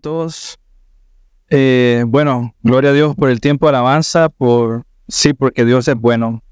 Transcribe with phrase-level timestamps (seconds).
[0.00, 0.58] todos?
[1.48, 5.96] Eh, bueno, gloria a Dios por el tiempo de alabanza, por sí, porque Dios es
[5.96, 6.42] bueno.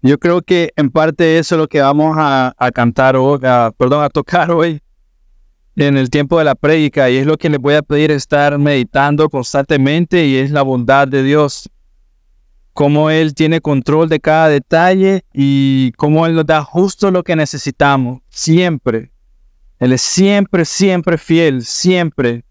[0.00, 3.40] Yo creo que en parte eso es lo que vamos a, cantar hoy,
[3.76, 4.80] perdón, a tocar hoy
[5.74, 8.58] en el tiempo de la prédica y es lo que les voy a pedir estar
[8.58, 11.68] meditando constantemente y es la bondad de Dios.
[12.72, 17.34] Cómo Él tiene control de cada detalle y cómo Él nos da justo lo que
[17.34, 19.10] necesitamos, siempre.
[19.78, 22.44] Él es siempre, siempre fiel, siempre.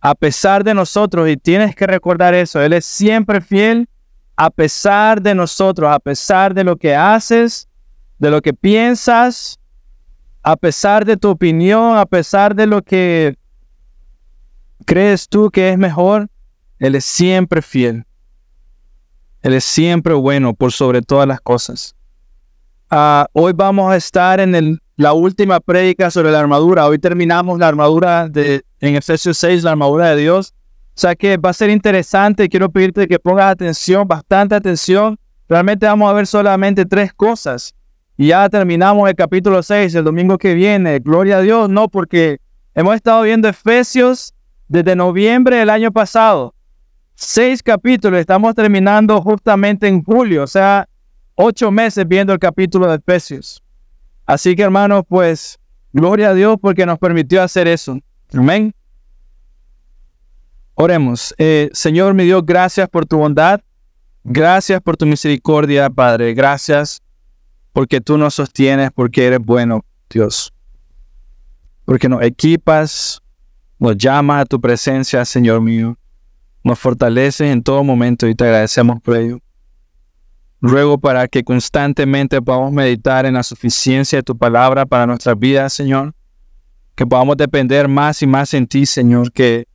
[0.00, 3.88] A pesar de nosotros, y tienes que recordar eso, Él es siempre fiel
[4.36, 7.68] a pesar de nosotros, a pesar de lo que haces,
[8.18, 9.58] de lo que piensas,
[10.42, 13.36] a pesar de tu opinión, a pesar de lo que
[14.84, 16.28] crees tú que es mejor,
[16.78, 18.04] Él es siempre fiel.
[19.42, 21.94] Él es siempre bueno por sobre todas las cosas.
[22.90, 26.86] Ah, hoy vamos a estar en el la última prédica sobre la armadura.
[26.86, 30.54] Hoy terminamos la armadura de, en Efesios 6, la armadura de Dios.
[30.96, 32.48] O sea que va a ser interesante.
[32.48, 35.18] Quiero pedirte que pongas atención, bastante atención.
[35.48, 37.74] Realmente vamos a ver solamente tres cosas.
[38.16, 41.00] Y ya terminamos el capítulo 6 el domingo que viene.
[41.00, 42.38] Gloria a Dios, no, porque
[42.74, 44.32] hemos estado viendo Efesios
[44.68, 46.54] desde noviembre del año pasado.
[47.16, 48.20] Seis capítulos.
[48.20, 50.44] Estamos terminando justamente en julio.
[50.44, 50.88] O sea,
[51.34, 53.63] ocho meses viendo el capítulo de Efesios.
[54.26, 55.58] Así que hermanos, pues
[55.92, 57.98] gloria a Dios porque nos permitió hacer eso.
[58.32, 58.74] Amén.
[60.74, 61.34] Oremos.
[61.38, 63.60] Eh, Señor, mi Dios, gracias por tu bondad.
[64.24, 66.34] Gracias por tu misericordia, Padre.
[66.34, 67.02] Gracias
[67.72, 70.52] porque tú nos sostienes, porque eres bueno, Dios.
[71.84, 73.20] Porque nos equipas,
[73.78, 75.98] nos llamas a tu presencia, Señor mío.
[76.62, 79.43] Nos fortaleces en todo momento y te agradecemos por ello.
[80.66, 85.74] Ruego para que constantemente podamos meditar en la suficiencia de tu palabra para nuestras vidas,
[85.74, 86.14] Señor.
[86.94, 89.30] Que podamos depender más y más en ti, Señor.
[89.30, 89.66] Que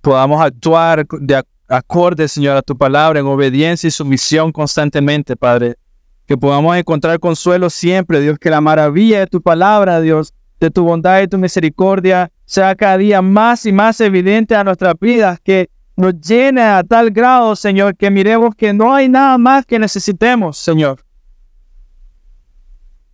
[0.00, 5.74] podamos actuar de acorde, Señor, a tu palabra en obediencia y sumisión constantemente, Padre.
[6.24, 8.38] Que podamos encontrar consuelo siempre, Dios.
[8.38, 12.96] Que la maravilla de tu palabra, Dios, de tu bondad y tu misericordia, sea cada
[12.96, 15.40] día más y más evidente a nuestras vidas.
[15.44, 19.78] Que nos llene a tal grado, Señor, que miremos que no hay nada más que
[19.78, 21.04] necesitemos, Señor.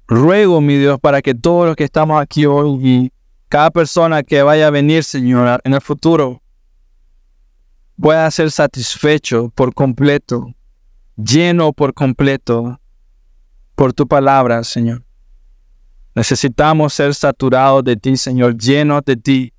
[0.06, 3.12] Ruego, mi Dios, para que todos los que estamos aquí hoy y
[3.48, 6.40] cada persona que vaya a venir, Señor, en el futuro,
[8.00, 10.54] pueda ser satisfecho por completo,
[11.16, 12.80] lleno por completo
[13.74, 15.04] por tu palabra, Señor.
[16.14, 19.52] Necesitamos ser saturados de ti, Señor, llenos de ti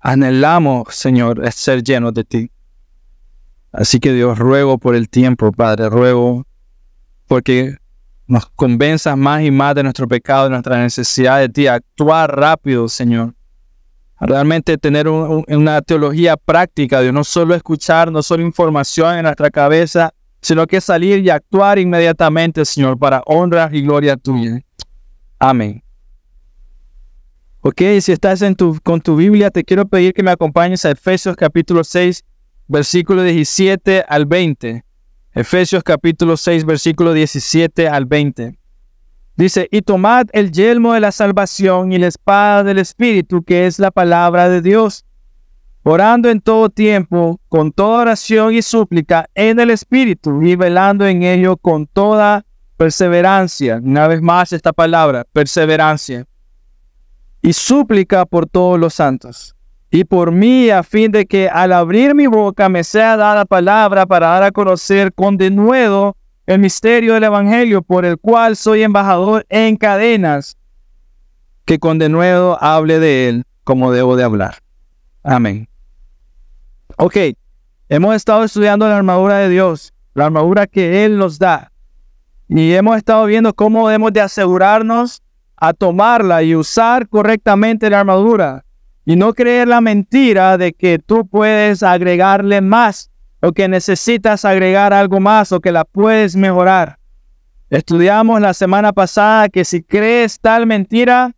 [0.00, 2.50] Anhelamos, Señor, ser llenos de ti.
[3.72, 6.46] Así que Dios, ruego por el tiempo, Padre, ruego
[7.26, 7.76] porque
[8.26, 12.88] nos convenzas más y más de nuestro pecado, de nuestra necesidad de ti, actuar rápido,
[12.88, 13.34] Señor.
[14.20, 20.12] Realmente tener una teología práctica, de no solo escuchar, no solo información en nuestra cabeza,
[20.42, 24.60] sino que salir y actuar inmediatamente, Señor, para honra y gloria tuya.
[25.38, 25.82] Amén.
[27.62, 28.42] Ok, si estás
[28.82, 32.24] con tu Biblia, te quiero pedir que me acompañes a Efesios capítulo 6,
[32.68, 34.82] versículo 17 al 20.
[35.34, 38.58] Efesios capítulo 6, versículo 17 al 20.
[39.36, 43.78] Dice, y tomad el yelmo de la salvación y la espada del Espíritu, que es
[43.78, 45.04] la palabra de Dios,
[45.82, 51.24] orando en todo tiempo, con toda oración y súplica en el Espíritu, y velando en
[51.24, 52.46] ello con toda
[52.78, 53.80] perseverancia.
[53.82, 56.24] Una vez más esta palabra, perseverancia
[57.42, 59.54] y súplica por todos los santos.
[59.90, 64.06] Y por mí, a fin de que al abrir mi boca me sea dada palabra
[64.06, 69.46] para dar a conocer con denuedo el misterio del Evangelio, por el cual soy embajador
[69.48, 70.56] en cadenas,
[71.64, 74.56] que con denuedo hable de él como debo de hablar.
[75.22, 75.68] Amén.
[76.96, 77.16] Ok,
[77.88, 81.70] hemos estado estudiando la armadura de Dios, la armadura que Él nos da.
[82.48, 85.22] Y hemos estado viendo cómo debemos de asegurarnos
[85.60, 88.64] a tomarla y usar correctamente la armadura
[89.04, 93.10] y no creer la mentira de que tú puedes agregarle más
[93.42, 96.98] o que necesitas agregar algo más o que la puedes mejorar.
[97.68, 101.32] Estudiamos la semana pasada que si crees tal mentira,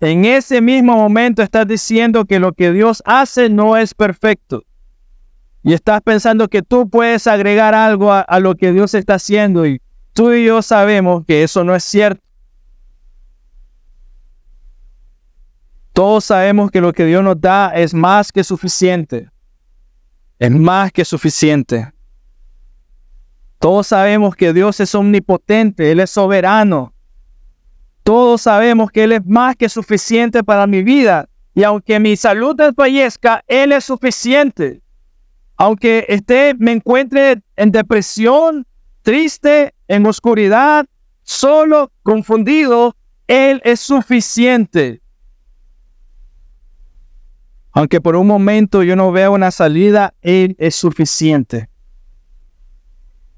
[0.00, 4.64] en ese mismo momento estás diciendo que lo que Dios hace no es perfecto.
[5.62, 9.64] Y estás pensando que tú puedes agregar algo a, a lo que Dios está haciendo
[9.64, 9.80] y
[10.12, 12.31] tú y yo sabemos que eso no es cierto.
[15.92, 19.30] Todos sabemos que lo que Dios nos da es más que suficiente.
[20.38, 21.92] Es más que suficiente.
[23.58, 26.94] Todos sabemos que Dios es omnipotente, Él es soberano.
[28.02, 32.56] Todos sabemos que Él es más que suficiente para mi vida y aunque mi salud
[32.56, 34.80] desfallezca, Él es suficiente.
[35.56, 38.66] Aunque esté, me encuentre en depresión,
[39.02, 40.86] triste, en oscuridad,
[41.22, 42.96] solo, confundido,
[43.26, 45.01] Él es suficiente.
[47.72, 51.68] Aunque por un momento yo no vea una salida, Él es suficiente.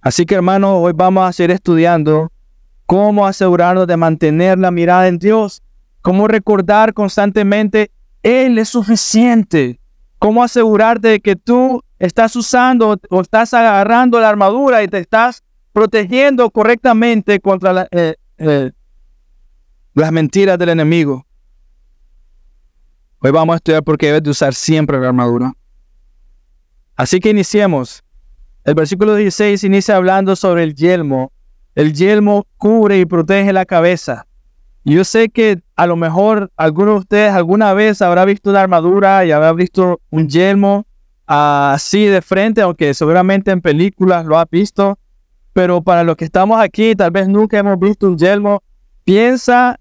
[0.00, 2.30] Así que hermano, hoy vamos a seguir estudiando
[2.86, 5.62] cómo asegurarnos de mantener la mirada en Dios,
[6.02, 7.90] cómo recordar constantemente,
[8.22, 9.80] Él es suficiente,
[10.18, 15.42] cómo asegurarte de que tú estás usando o estás agarrando la armadura y te estás
[15.72, 18.72] protegiendo correctamente contra eh, eh,
[19.94, 21.24] las mentiras del enemigo.
[23.26, 25.54] Hoy vamos a estudiar por qué debes de usar siempre la armadura.
[26.94, 28.04] Así que iniciemos.
[28.64, 31.32] El versículo 16 inicia hablando sobre el yelmo.
[31.74, 34.26] El yelmo cubre y protege la cabeza.
[34.84, 39.24] Yo sé que a lo mejor alguno de ustedes alguna vez habrá visto una armadura
[39.24, 40.84] y habrá visto un yelmo
[41.26, 44.98] así de frente, aunque seguramente en películas lo ha visto.
[45.54, 48.62] Pero para los que estamos aquí, tal vez nunca hemos visto un yelmo,
[49.02, 49.80] piensa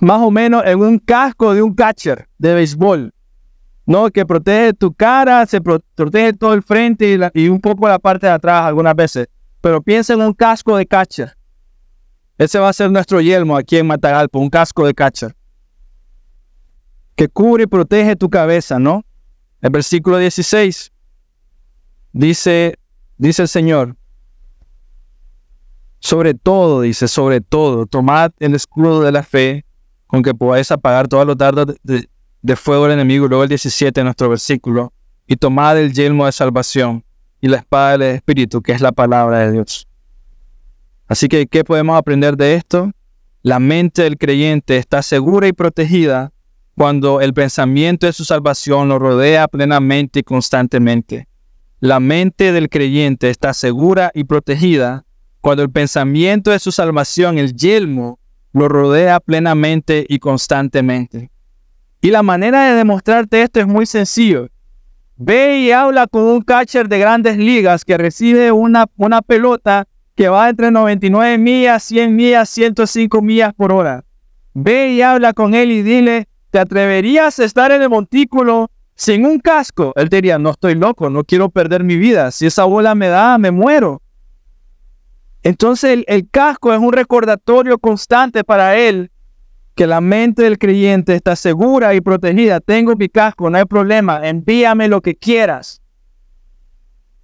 [0.00, 3.14] más o menos en un casco de un catcher de béisbol,
[3.86, 4.10] ¿no?
[4.10, 8.32] Que protege tu cara, se protege todo el frente y, un poco la parte de
[8.32, 9.28] atrás algunas veces.
[9.60, 11.36] Pero piensa en un casco de catcher.
[12.38, 15.34] Ese va a ser nuestro yelmo aquí en Matagalpa, un casco de catcher.
[17.14, 19.04] Que cubre y protege tu cabeza, ¿no?
[19.60, 20.90] El versículo 16
[22.12, 22.78] dice,
[23.18, 23.96] dice el Señor,
[25.98, 29.66] sobre todo, dice, sobre todo, tomad el escudo de la fe
[30.10, 33.28] con que podáis apagar todos los dardos de, fuego del enemigo.
[33.28, 34.92] Luego el 17 de nuestro versículo.
[35.28, 37.04] Y tomad el yelmo de salvación
[37.40, 39.86] y la espada del Espíritu, que es la palabra de Dios.
[41.06, 42.90] Así que, ¿qué podemos aprender de esto?
[43.42, 46.32] La mente del creyente está segura y protegida
[46.74, 51.28] cuando el pensamiento de su salvación lo rodea plenamente y constantemente.
[51.78, 55.04] La mente del creyente está segura y protegida
[55.40, 58.19] cuando el pensamiento de su salvación, el yelmo,
[58.52, 61.30] lo rodea plenamente y constantemente.
[62.00, 64.48] Y la manera de demostrarte esto es muy sencillo.
[65.16, 70.28] Ve y habla con un catcher de grandes ligas que recibe una, una pelota que
[70.28, 74.04] va entre 99 millas, 100 millas, 105 millas por hora.
[74.54, 79.26] Ve y habla con él y dile, ¿te atreverías a estar en el montículo sin
[79.26, 79.92] un casco?
[79.96, 82.30] Él diría, no estoy loco, no quiero perder mi vida.
[82.30, 84.02] Si esa bola me da, me muero.
[85.42, 89.10] Entonces el, casco es un recordatorio constante para él
[89.74, 92.60] que la mente del creyente está segura y protegida.
[92.60, 95.80] Tengo mi casco, no hay problema, envíame lo que quieras.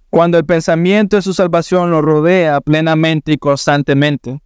[0.09, 4.41] Cuando el pensamiento de su salvación lo rodea plenamente y constantemente.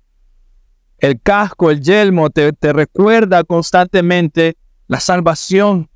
[0.98, 4.58] El casco, el yelmo, te, te recuerda constantemente
[4.88, 5.90] la salvación.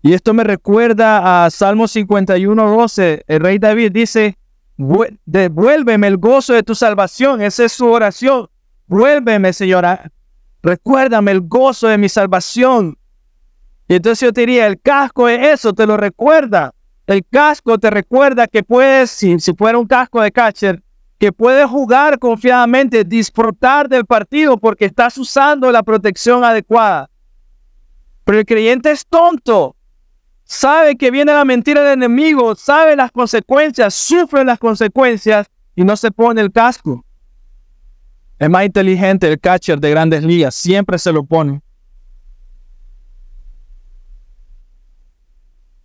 [0.00, 3.24] Y esto me recuerda a Salmo 51, 12.
[3.26, 4.38] El rey David dice,
[4.76, 7.40] devuélveme el gozo de tu salvación.
[7.42, 8.48] Esa es su oración.
[8.86, 10.10] Vuélveme, Señora.
[10.62, 12.98] Recuérdame el gozo de mi salvación.
[13.88, 16.74] Y entonces yo te diría, el casco es eso, te lo recuerda.
[17.06, 20.82] El casco te recuerda que puedes, si, si fuera un casco de catcher,
[21.18, 27.08] que puedes jugar confiadamente, disfrutar del partido porque estás usando la protección adecuada.
[28.24, 29.76] Pero el creyente es tonto
[30.46, 35.96] sabe que viene la mentira del enemigo, sabe las consecuencias, sufre las consecuencias y no
[35.96, 37.04] se pone el casco.
[38.38, 41.60] Es más inteligente el catcher de grandes ligas, siempre se lo pone.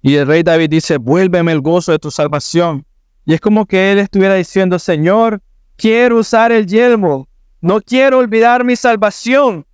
[0.02, 2.86] Y el rey David dice, vuélveme el gozo de tu salvación.
[3.26, 5.42] Y es como que él estuviera diciendo, Señor,
[5.76, 7.28] quiero usar el yelmo,
[7.62, 9.66] no quiero olvidar mi salvación.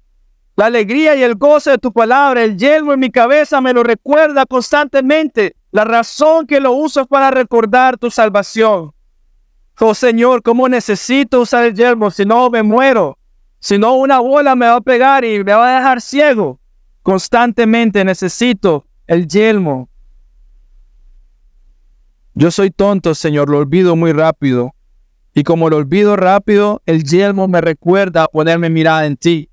[0.58, 3.84] La alegría y el gozo de tu palabra, el yelmo en mi cabeza me lo
[3.84, 5.56] recuerda constantemente.
[5.72, 8.92] La razón que lo uso es para recordar tu salvación.
[9.80, 12.10] Oh Señor, ¿cómo necesito usar el yelmo?
[12.10, 13.20] Si no, me muero.
[13.60, 16.60] Si no, una bola me va a pegar y me va a dejar ciego.
[17.04, 19.90] Constantemente necesito el yelmo.
[22.34, 24.74] Yo soy tonto, Señor, lo olvido muy rápido.
[25.36, 29.52] Y como lo olvido rápido, el yelmo me recuerda a ponerme mirada en ti.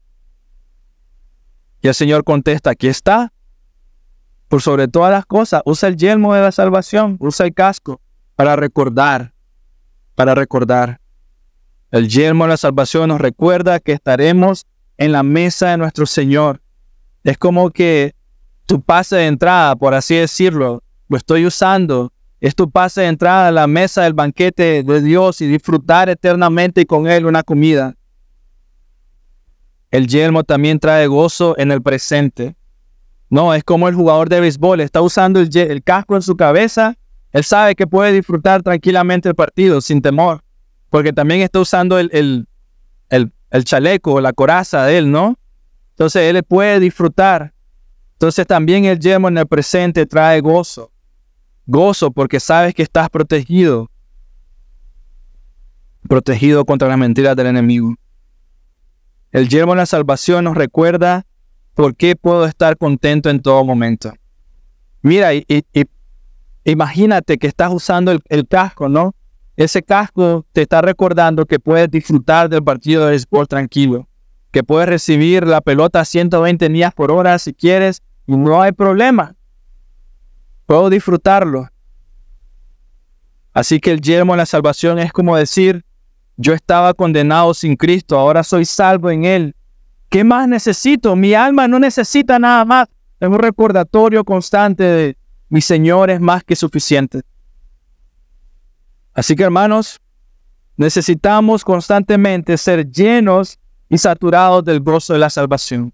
[1.84, 3.30] Y el Señor contesta, aquí está.
[4.48, 8.00] Por sobre todas las cosas, usa el yelmo de la salvación, usa el casco
[8.36, 9.34] para recordar,
[10.14, 10.98] para recordar.
[11.90, 14.64] El yelmo de la salvación nos recuerda que estaremos
[14.96, 16.62] en la mesa de nuestro Señor.
[17.22, 18.14] Es como que
[18.64, 22.14] tu pase de entrada, por así decirlo, lo estoy usando.
[22.40, 26.86] Es tu pase de entrada a la mesa del banquete de Dios y disfrutar eternamente
[26.86, 27.94] con Él una comida.
[29.94, 32.56] El yelmo también trae gozo en el presente.
[33.30, 36.96] No, es como el jugador de béisbol, está usando el, casco en su cabeza,
[37.30, 40.42] él sabe que puede disfrutar tranquilamente el partido sin temor,
[40.90, 42.48] porque también está usando el, el,
[43.08, 45.38] el, el chaleco, la coraza de él, ¿no?
[45.90, 47.54] Entonces él puede disfrutar.
[48.14, 50.90] Entonces también el yelmo en el presente trae gozo.
[51.66, 53.88] Gozo porque sabes que estás protegido.
[56.08, 57.94] Protegido contra las mentiras del enemigo.
[59.34, 61.26] El yelmo en la salvación nos recuerda
[61.74, 64.14] por qué puedo estar contento en todo momento.
[65.02, 65.44] Mira, y,
[66.64, 69.14] imagínate que estás usando el, casco, ¿no?
[69.56, 74.08] Ese casco te está recordando que puedes disfrutar del partido de sport tranquilo,
[74.50, 78.72] que puedes recibir la pelota a 120 millas por hora si quieres y no hay
[78.72, 79.36] problema
[80.66, 81.68] puedo disfrutarlo.
[83.52, 85.84] Así que el yermo en la salvación es como decir,
[86.36, 89.54] yo estaba condenado sin Cristo, ahora soy salvo en Él.
[90.08, 91.16] ¿Qué más necesito?
[91.16, 92.88] Mi alma no necesita nada más.
[93.20, 95.16] Es un recordatorio constante de
[95.48, 97.22] mi Señor es más que suficiente.
[99.12, 100.00] Así que hermanos,
[100.76, 105.92] necesitamos constantemente ser llenos y saturados del gozo de la salvación.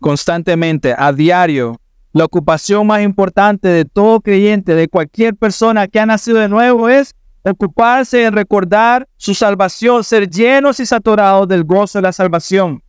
[0.00, 1.80] Constantemente, a diario,
[2.12, 6.88] la ocupación más importante de todo creyente, de cualquier persona que ha nacido de nuevo,
[6.88, 7.14] es
[7.50, 12.82] ocuparse en recordar su salvación, ser llenos y saturados del gozo de la salvación.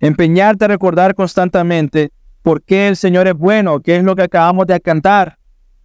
[0.00, 2.10] Empeñarte a recordar constantemente
[2.42, 5.38] por qué el Señor es bueno, qué es lo que acabamos de cantar.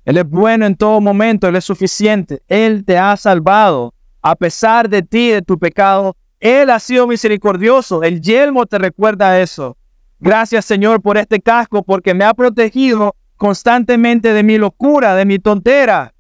[0.05, 2.41] Él es bueno en todo momento, Él es suficiente.
[2.47, 3.93] Él te ha salvado.
[4.21, 8.03] A pesar de ti, de tu pecado, Él ha sido misericordioso.
[8.03, 9.77] El yelmo te recuerda eso.
[10.19, 15.39] Gracias Señor por este casco porque me ha protegido constantemente de mi locura, de mi
[15.39, 16.13] tontera.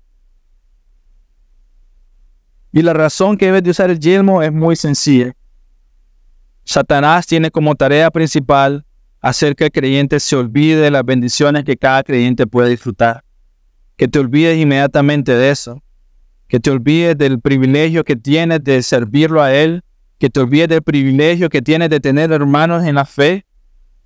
[2.71, 5.33] Y la razón que debes de usar el yelmo es muy sencilla.
[6.63, 8.85] Satanás tiene como tarea principal
[9.19, 13.23] hacer que el creyente se olvide de las bendiciones que cada creyente puede disfrutar.
[13.97, 15.81] Que te olvides inmediatamente de eso.
[16.47, 19.83] Que te olvides del privilegio que tienes de servirlo a Él.
[20.17, 23.45] Que te olvides del privilegio que tienes de tener hermanos en la fe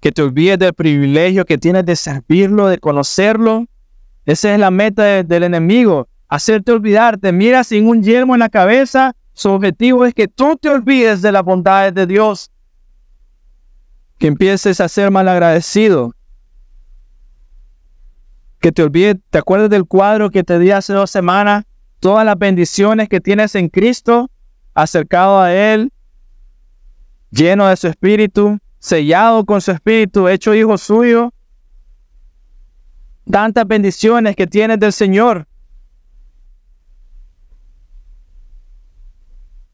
[0.05, 3.65] que te olvides del privilegio que tienes de servirlo, de conocerlo.
[4.27, 7.31] Esa es la meta del enemigo, hacerte olvidarte.
[7.31, 11.31] Mira sin un yelmo en la cabeza, su objetivo es que tú te olvides de
[11.31, 12.51] las bondades de Dios,
[14.17, 16.13] que empieces a ser malagradecido,
[18.59, 21.65] que te olvides, te acuerdes del cuadro que te di hace dos semanas,
[21.99, 24.29] todas las bendiciones que tienes en Cristo,
[24.73, 25.91] acercado a Él,
[27.31, 31.33] lleno de su espíritu, sellado con su espíritu, hecho hijo suyo.
[33.29, 35.47] Tantas bendiciones que tienes del Señor.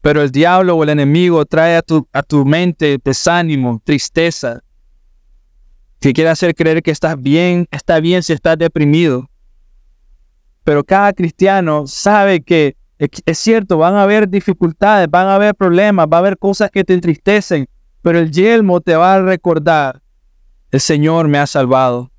[0.02, 4.60] Pero el diablo o el enemigo trae a tu, a tu mente desánimo, tristeza,
[6.00, 9.30] que quiere hacer creer que estás bien, está bien si estás deprimido.
[10.64, 16.06] Pero cada cristiano sabe que es cierto, van a haber dificultades, van a haber problemas,
[16.12, 17.68] va a haber cosas que te entristecen,
[18.00, 20.02] pero el yelmo te va a recordar,
[20.70, 22.10] el Señor me ha salvado.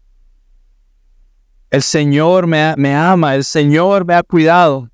[1.69, 4.89] El Señor me, me ama, el Señor me ha cuidado.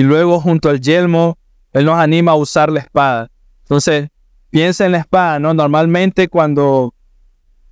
[0.00, 1.36] Y luego junto al yelmo,
[1.72, 3.30] Él nos anima a usar la espada.
[3.62, 4.08] Entonces,
[4.48, 5.52] piensa en la espada, ¿no?
[5.52, 6.94] Normalmente cuando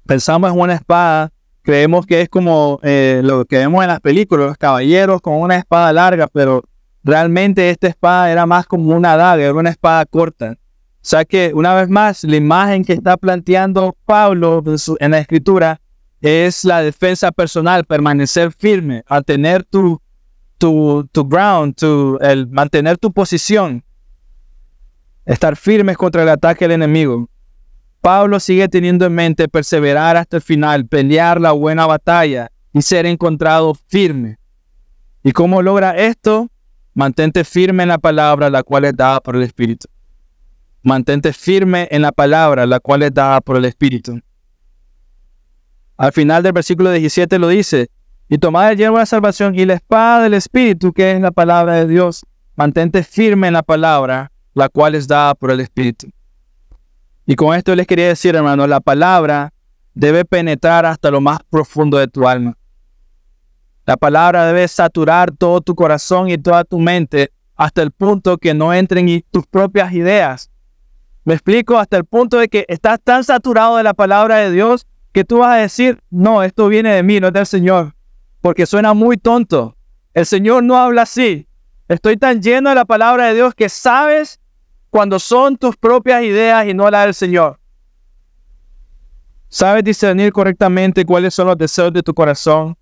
[0.07, 1.33] pensamos en una espada,
[1.63, 5.57] creemos que es como eh, lo que vemos en las películas, los caballeros con una
[5.57, 6.63] espada larga, pero
[7.09, 10.57] Realmente esta espada era más como una daga, era una espada corta.
[10.59, 14.63] O sea que una vez más, la imagen que está planteando Pablo
[14.99, 15.81] en la escritura
[16.21, 20.03] es la defensa personal, permanecer firme, a tener tu,
[20.59, 23.85] tu, tu ground, tu, el mantener tu posición,
[25.25, 27.29] estar firmes contra el ataque del enemigo.
[28.01, 33.07] Pablo sigue teniendo en mente perseverar hasta el final, pelear la buena batalla y ser
[33.07, 34.39] encontrado firme.
[35.23, 36.49] ¿Y cómo logra esto?
[36.95, 39.89] Mantente firme en la palabra, la cual es dada por el Espíritu.
[40.83, 44.21] Mantente firme en la palabra, la cual es dada por el Espíritu.
[45.97, 47.91] Al final del versículo 17 lo dice,
[48.29, 51.75] y tomad el hierro de salvación y la espada del Espíritu, que es la palabra
[51.75, 52.25] de Dios.
[52.57, 56.09] Mantente firme en la palabra, la cual es dada por el Espíritu.
[57.27, 59.53] Y con esto les quería decir, hermano, la palabra
[59.95, 62.57] debe penetrar hasta lo más profundo de tu alma.
[63.87, 68.53] La palabra debe saturar todo tu corazón y toda tu mente hasta el punto que
[68.53, 70.51] no entren tus propias ideas.
[71.25, 74.87] Me explico hasta el punto de que estás tan saturado de la palabra de Dios
[75.13, 77.95] que tú vas a decir, no, esto viene de mí, no es del Señor,
[78.41, 79.77] porque suena muy tonto.
[80.15, 81.49] El Señor no habla así.
[81.89, 84.41] Estoy tan lleno de la palabra de Dios que sabes
[84.91, 87.59] cuando son tus propias ideas y no la del Señor.
[89.49, 92.77] Sabes discernir correctamente cuáles son los deseos de tu corazón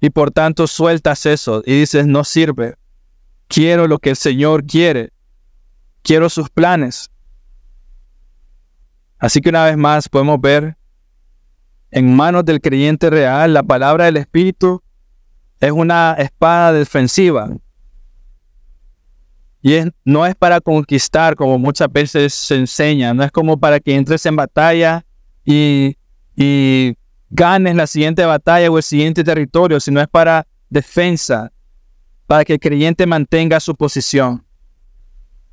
[0.00, 2.76] y por tanto sueltas eso y dices, no sirve.
[3.48, 5.12] Quiero lo que el Señor quiere.
[6.02, 7.10] Quiero sus planes.
[9.18, 10.77] Así que una vez más podemos ver
[11.90, 14.82] en manos del creyente real la palabra del Espíritu
[15.60, 17.50] es una espada defensiva.
[19.60, 23.94] Y no es para conquistar como muchas veces se enseña, no es como para que
[23.94, 25.04] entres en batalla
[25.44, 25.96] y,
[26.36, 26.94] y
[27.30, 31.50] ganes la siguiente batalla o el siguiente territorio, sino es para defensa,
[32.26, 34.44] para que el creyente mantenga su posición.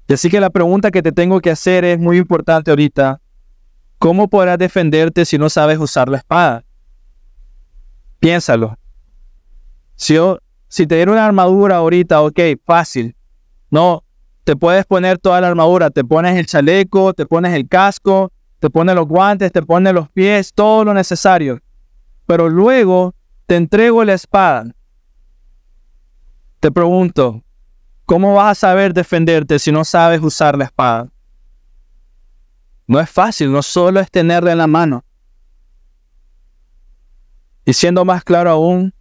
[0.07, 3.21] Y así que la pregunta que te tengo que hacer es muy importante ahorita.
[3.99, 6.63] ¿Cómo podrás defenderte si no sabes usar la espada?
[8.19, 8.77] Piénsalo.
[9.95, 10.15] Si,
[10.67, 13.15] si te dieron una armadura ahorita, ok, fácil.
[13.69, 14.03] No,
[14.43, 18.69] te puedes poner toda la armadura, te pones el chaleco, te pones el casco, te
[18.69, 21.59] pones los guantes, te pones los pies, todo lo necesario.
[22.25, 24.71] Pero luego te entrego la espada.
[26.59, 27.43] Te pregunto,
[28.05, 31.09] ¿cómo vas a saber defenderte si no sabes usar la espada?
[32.87, 35.03] No es fácil, no solo es tenerla en la mano.
[37.65, 38.93] Y siendo más claro aún,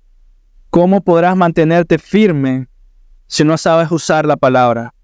[0.70, 2.68] ¿cómo podrás mantenerte firme
[3.26, 4.94] si no sabes usar la palabra?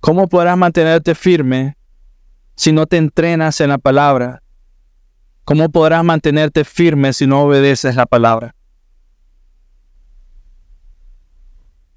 [0.00, 1.76] ¿Cómo podrás mantenerte firme
[2.54, 4.42] si no te entrenas en la palabra?
[5.44, 8.54] ¿Cómo podrás mantenerte firme si no obedeces la palabra?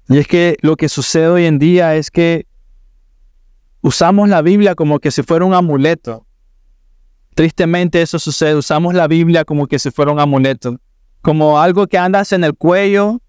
[0.08, 2.46] Y es que lo que sucede hoy en día es que
[3.82, 6.26] usamos la Biblia como que si fuera un amuleto.
[7.34, 10.78] Tristemente eso sucede, usamos la Biblia como que si fuera un amuleto,
[11.22, 13.20] como algo que andas en el cuello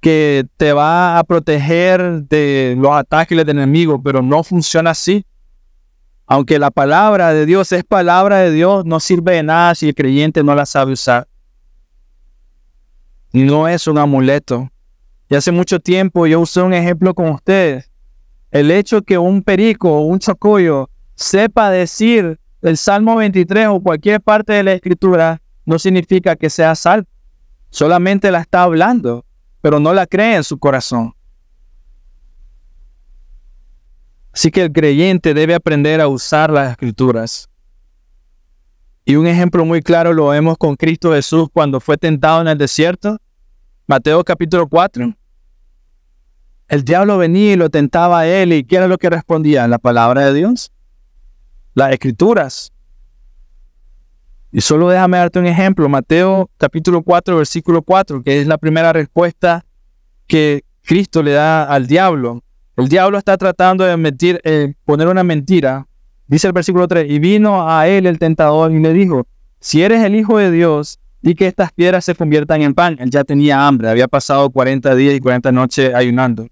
[0.00, 5.24] que te va a proteger de los ataques del enemigo, pero no funciona así.
[6.26, 9.94] Aunque la palabra de Dios es palabra de Dios, no sirve de nada si el
[9.94, 11.26] creyente no la sabe usar.
[13.32, 14.70] No es un amuleto.
[15.30, 17.90] Y hace mucho tiempo yo usé un ejemplo con ustedes.
[18.50, 24.20] El hecho que un perico o un chocoyo sepa decir el Salmo 23 o cualquier
[24.20, 27.06] parte de la escritura no significa que sea salvo.
[27.70, 29.24] Solamente la está hablando,
[29.60, 31.14] pero no la cree en su corazón.
[34.32, 37.48] Así que el creyente debe aprender a usar las escrituras.
[39.04, 42.58] Y un ejemplo muy claro lo vemos con Cristo Jesús cuando fue tentado en el
[42.58, 43.18] desierto.
[43.86, 45.14] Mateo capítulo 4.
[46.68, 49.66] El diablo venía y lo tentaba a él y ¿qué era lo que respondía?
[49.68, 50.70] La palabra de Dios,
[51.74, 52.72] las escrituras.
[54.52, 58.92] Y solo déjame darte un ejemplo, Mateo capítulo 4, versículo 4, que es la primera
[58.92, 59.64] respuesta
[60.26, 62.42] que Cristo le da al diablo.
[62.76, 65.86] El diablo está tratando de eh, poner una mentira.
[66.26, 69.26] Dice el versículo 3, y vino a él el tentador y le dijo,
[69.58, 72.96] si eres el Hijo de Dios, di que estas piedras se conviertan en pan.
[73.00, 76.46] Él ya tenía hambre, había pasado 40 días y 40 noches ayunando.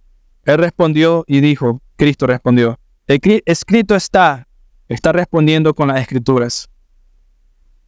[0.47, 4.47] Él respondió y dijo, Cristo respondió, escrito está,
[4.89, 6.71] está respondiendo con las escrituras.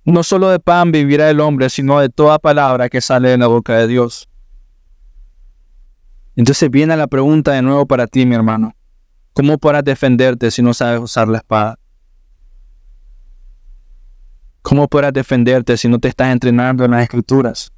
[0.05, 3.47] No solo de pan vivirá el hombre, sino de toda palabra que sale de la
[3.47, 4.29] boca de Dios.
[6.35, 8.75] Entonces viene la pregunta de nuevo para ti, mi hermano.
[9.35, 11.79] ¿Cómo podrás defenderte si no sabes usar la espada?
[14.63, 17.73] ¿Cómo podrás defenderte si no te estás entrenando en las escrituras?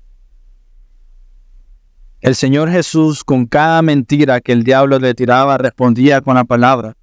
[2.20, 6.94] El Señor Jesús con cada mentira que el diablo le tiraba respondía con la palabra.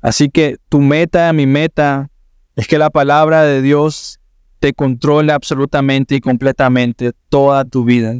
[0.00, 2.08] Así que tu meta, mi meta,
[2.56, 4.18] es que la palabra de Dios
[4.60, 8.14] te controle absolutamente y completamente toda tu vida.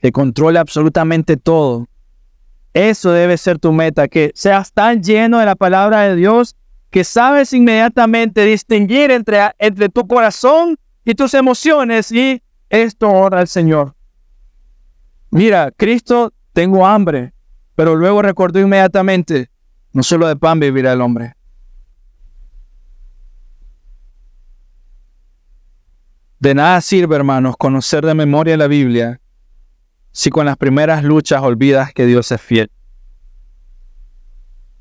[0.00, 1.86] Que controle absolutamente todo.
[2.74, 6.56] Eso debe ser tu meta, que seas tan lleno de la palabra de Dios
[6.90, 13.48] que sabes inmediatamente distinguir entre, entre tu corazón y tus emociones y esto honra al
[13.48, 13.94] Señor.
[15.30, 17.32] Mira, Cristo, tengo hambre,
[17.74, 19.50] pero luego recordó inmediatamente,
[19.92, 21.34] no solo de pan vivirá el hombre.
[26.38, 29.20] De nada sirve, hermanos, conocer de memoria la Biblia
[30.12, 32.70] si con las primeras luchas olvidas que Dios es fiel.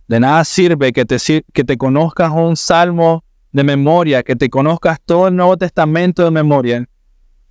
[0.08, 1.18] De nada sirve que te,
[1.52, 6.32] que te conozcas un salmo de memoria, que te conozcas todo el Nuevo Testamento de
[6.32, 6.86] memoria,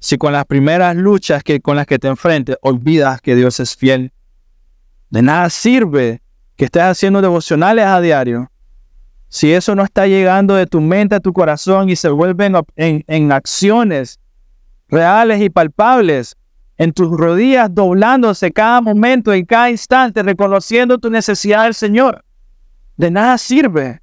[0.04, 3.74] si con las primeras luchas que, con las que te enfrentes olvidas que Dios es
[3.74, 4.12] fiel.
[5.08, 6.20] De nada sirve
[6.56, 8.50] que estés haciendo devocionales a diario.
[9.28, 13.02] Si eso no está llegando de tu mente a tu corazón y se vuelven en,
[13.06, 14.20] en acciones
[14.88, 16.36] reales y palpables,
[16.76, 22.22] en tus rodillas doblándose cada momento, en cada instante, reconociendo tu necesidad del Señor.
[22.98, 24.02] De nada sirve.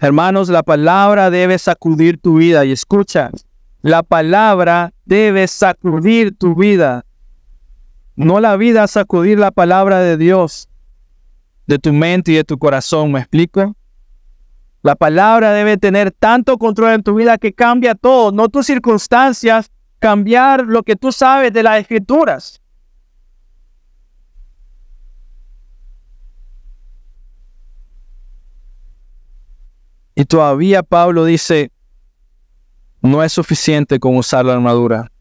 [0.00, 2.64] Hermanos, la palabra debe sacudir tu vida.
[2.64, 3.30] Y escucha,
[3.82, 7.04] la palabra debe sacudir tu vida.
[8.14, 10.68] No la vida sacudir la palabra de Dios
[11.66, 13.12] de tu mente y de tu corazón.
[13.12, 13.76] ¿Me explico?
[14.82, 19.70] La palabra debe tener tanto control en tu vida que cambia todo, no tus circunstancias,
[19.98, 22.62] cambiar lo que tú sabes de las escrituras.
[30.18, 31.70] Y todavía Pablo dice,
[33.00, 35.12] no es suficiente con usar la armadura.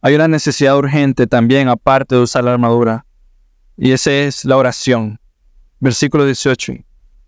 [0.00, 3.04] Hay una necesidad urgente también aparte de usar la armadura.
[3.76, 5.18] Y esa es la oración.
[5.80, 6.74] Versículo 18.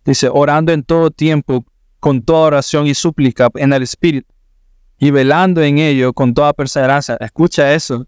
[0.05, 1.67] Dice, orando en todo tiempo,
[1.99, 4.33] con toda oración y súplica en el Espíritu,
[4.97, 7.17] y velando en ello con toda perseverancia.
[7.19, 8.07] Escucha eso.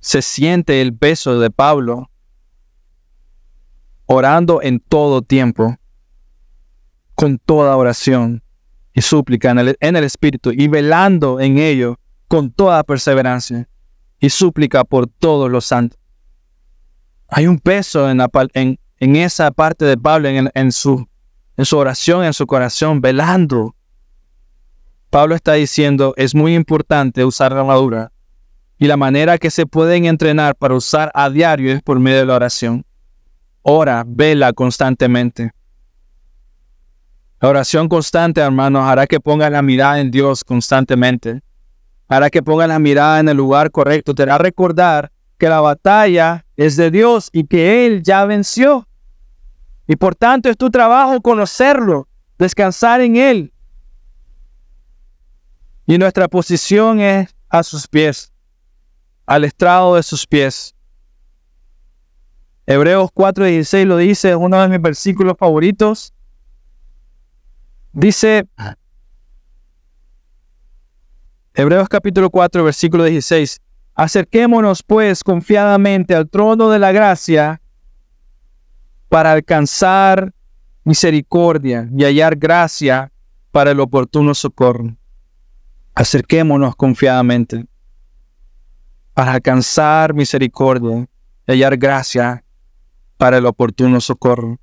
[0.00, 2.10] Se siente el peso de Pablo
[4.12, 5.76] orando en todo tiempo,
[7.14, 8.42] con toda oración
[8.92, 11.96] y súplica en el, en el Espíritu, y velando en ello
[12.26, 13.68] con toda perseverancia
[14.18, 15.96] y súplica por todos los santos.
[17.28, 18.20] Hay un peso en,
[18.98, 21.06] en, esa parte de Pablo, en, su,
[21.56, 23.76] en su oración, en su corazón, velando.
[25.10, 28.10] Pablo está diciendo, es muy importante usar la armadura
[28.76, 32.26] y la manera que se pueden entrenar para usar a diario es por medio de
[32.26, 32.84] la oración.
[33.62, 35.52] Ora, vela constantemente.
[37.40, 41.42] La oración constante, hermanos, hará que pongas la mirada en Dios constantemente
[42.10, 46.44] hará que ponga la mirada en el lugar correcto, te hará recordar que la batalla
[46.56, 48.88] es de Dios y que Él ya venció.
[49.86, 53.52] Y por tanto es tu trabajo conocerlo, descansar en Él.
[55.86, 58.32] Y nuestra posición es a sus pies,
[59.24, 60.74] al estrado de sus pies.
[62.66, 66.12] Hebreos 4:16 lo dice, es uno de mis versículos favoritos.
[67.92, 68.46] Dice,
[71.54, 73.60] Hebreos capítulo 4, versículo 16.
[73.94, 77.60] Acerquémonos pues confiadamente al trono de la gracia
[79.08, 80.32] para alcanzar
[80.84, 83.12] misericordia y hallar gracia
[83.50, 84.96] para el oportuno socorro.
[85.94, 87.66] Acerquémonos confiadamente
[89.12, 91.06] para alcanzar misericordia
[91.46, 92.44] y hallar gracia
[93.20, 94.58] para el oportuno socorro.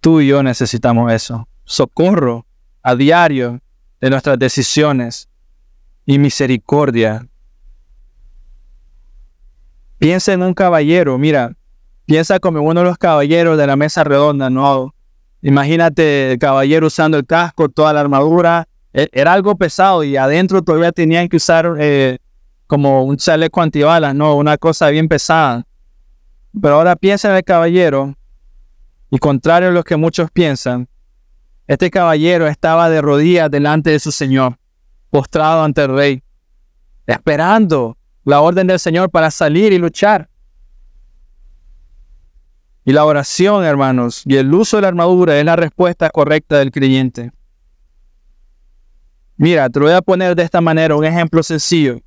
[0.00, 1.48] Tú y yo necesitamos eso.
[1.64, 2.46] Socorro
[2.82, 3.60] a diario
[4.00, 5.30] de nuestras decisiones,
[6.04, 7.26] y misericordia.
[9.98, 11.52] Piensa en un caballero, mira,
[12.04, 14.94] piensa como uno de los caballeros de la mesa redonda, ¿no?
[15.40, 18.66] Imagínate el caballero usando el casco, toda la armadura.
[18.92, 22.18] E, era algo pesado y adentro todavía tenían que usar eh,
[22.66, 24.34] como un chaleco antibalas, ¿no?
[24.36, 25.64] Una cosa bien pesada.
[26.60, 28.16] Pero ahora piensa en el caballero
[29.10, 30.88] y contrario a lo que muchos piensan,
[31.66, 34.56] este caballero estaba de rodillas delante de su Señor
[35.10, 36.22] postrado ante el rey,
[37.06, 40.28] esperando la orden del Señor para salir y luchar.
[42.84, 46.70] Y la oración, hermanos, y el uso de la armadura es la respuesta correcta del
[46.70, 47.30] creyente.
[49.36, 52.00] Mira, te voy a poner de esta manera un ejemplo sencillo.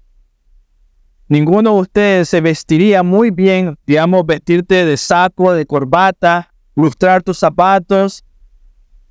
[1.28, 7.38] Ninguno de ustedes se vestiría muy bien, digamos, vestirte de saco, de corbata, lustrar tus
[7.38, 8.24] zapatos,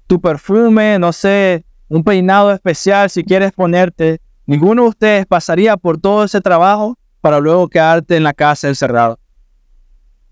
[0.07, 4.20] tu perfume, no sé, un peinado especial si quieres ponerte.
[4.46, 9.18] Ninguno de ustedes pasaría por todo ese trabajo para luego quedarte en la casa encerrado.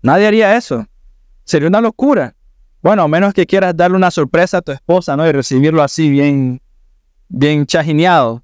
[0.01, 0.85] Nadie haría eso.
[1.43, 2.35] Sería una locura.
[2.81, 5.27] Bueno, a menos que quieras darle una sorpresa a tu esposa, ¿no?
[5.27, 6.61] Y recibirlo así bien,
[7.29, 8.43] bien chajineado.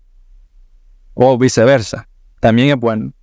[1.14, 2.08] O viceversa.
[2.40, 3.14] También es bueno.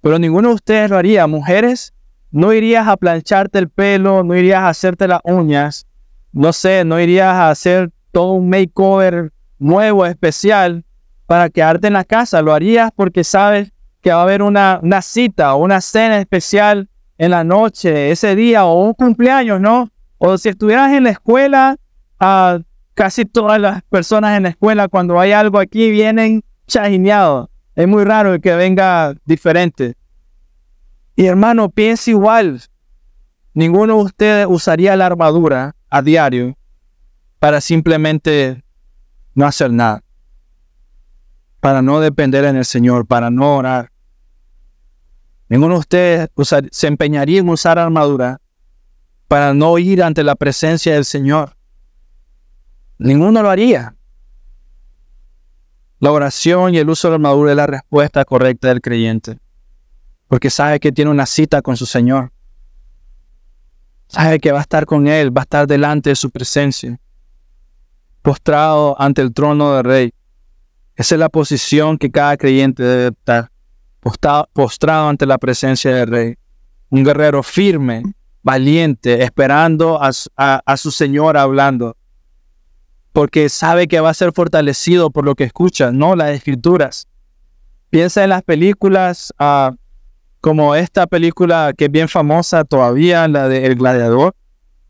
[0.00, 1.26] Pero ninguno de ustedes lo haría.
[1.26, 1.94] Mujeres,
[2.30, 5.86] no irías a plancharte el pelo, no irías a hacerte las uñas,
[6.32, 10.84] no sé, no irías a hacer todo un makeover nuevo, especial,
[11.26, 12.42] para quedarte en la casa.
[12.42, 16.88] Lo harías porque sabes que va a haber una, una cita o una cena especial
[17.18, 19.90] en la noche, ese día, o un cumpleaños, ¿no?
[20.16, 21.76] O si estuvieras en la escuela,
[22.94, 27.48] casi todas las personas en la escuela, cuando hay algo aquí, vienen chajineados.
[27.80, 29.96] Es muy raro que venga diferente.
[31.16, 32.60] Y hermano, piensa igual.
[33.54, 36.58] Ninguno de ustedes usaría la armadura a diario
[37.38, 38.62] para simplemente
[39.34, 40.02] no hacer nada,
[41.60, 43.90] para no depender en el Señor, para no orar.
[45.48, 46.28] Ninguno de ustedes
[46.70, 48.42] se empeñaría en usar armadura
[49.26, 51.56] para no ir ante la presencia del Señor.
[52.98, 53.96] Ninguno lo haría.
[56.00, 59.38] La oración y el uso de la armadura es la respuesta correcta del creyente,
[60.28, 62.32] porque sabe que tiene una cita con su Señor.
[64.08, 66.98] sabe que va a estar con Él, va a estar delante de su presencia,
[68.22, 70.14] postrado ante el trono del Rey.
[70.96, 73.50] Esa es la posición que cada creyente debe estar,
[74.54, 76.34] postrado ante la presencia del Rey.
[76.88, 78.02] Un guerrero firme,
[78.42, 81.94] valiente, esperando a, su Señor hablando,
[83.12, 87.08] porque sabe que va a ser fortalecido por lo que escucha, no las escrituras.
[87.90, 89.72] Piensa en las películas ah,
[90.40, 94.34] como esta película que es bien famosa todavía, la de El Gladiador.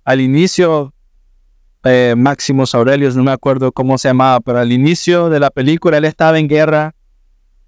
[0.04, 0.92] Al inicio,
[1.84, 5.96] eh, Máximos Aurelius, no me acuerdo cómo se llamaba, pero al inicio de la película
[5.96, 6.94] él estaba en guerra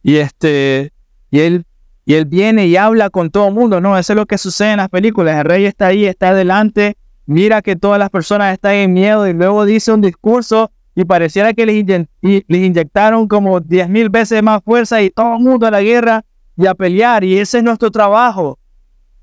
[0.03, 0.93] y este
[1.31, 1.65] y él
[2.05, 4.73] y él viene y habla con todo el mundo, no, eso es lo que sucede
[4.73, 8.75] en las películas, el rey está ahí, está adelante, mira que todas las personas están
[8.75, 12.07] en miedo y luego dice un discurso y pareciera que les,
[12.49, 16.25] inyectaron como diez mil veces más fuerza y todo el mundo a la guerra
[16.57, 18.59] y a pelear y ese es nuestro trabajo,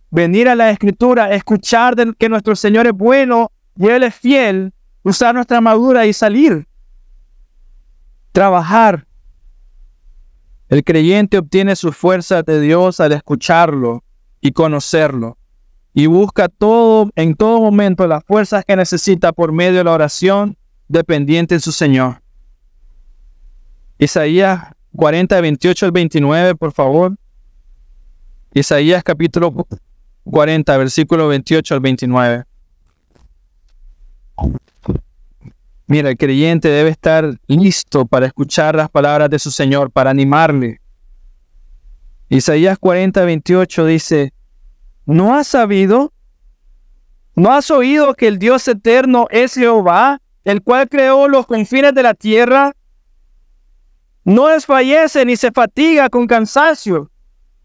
[0.09, 5.35] venir a la escritura, escuchar que nuestro Señor es bueno y Él es fiel, usar
[5.35, 6.67] nuestra armadura y salir.
[8.31, 9.05] Trabajar.
[10.67, 14.03] El creyente obtiene su fuerza de Dios al escucharlo
[14.41, 15.37] y conocerlo.
[15.93, 20.55] Y busca todo, en todo momento las fuerzas que necesita por medio de la oración
[20.87, 22.21] dependiente en su Señor.
[23.97, 27.15] Isaías 40, 28 al 29, por favor.
[28.53, 29.67] Isaías capítulo
[30.23, 32.43] 40, versículo 28 al 29.
[35.87, 40.79] Mira, el creyente debe estar listo para escuchar las palabras de su Señor, para animarle.
[42.29, 44.33] Isaías 40, 28 dice,
[45.09, 46.13] ¿no has sabido?
[47.35, 52.03] ¿No has oído que el Dios eterno es Jehová, el cual creó los confines de
[52.03, 52.75] la tierra?
[54.23, 57.09] No desfallece ni se fatiga con cansancio,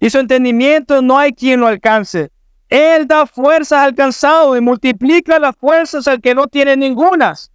[0.01, 2.31] y su entendimiento no hay quien lo alcance.
[2.71, 7.53] Él da fuerzas al cansado y multiplica las fuerzas al que no tiene ningunas.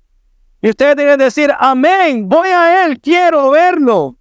[0.61, 4.17] Y ustedes deben decir, amén, voy a Él, quiero verlo.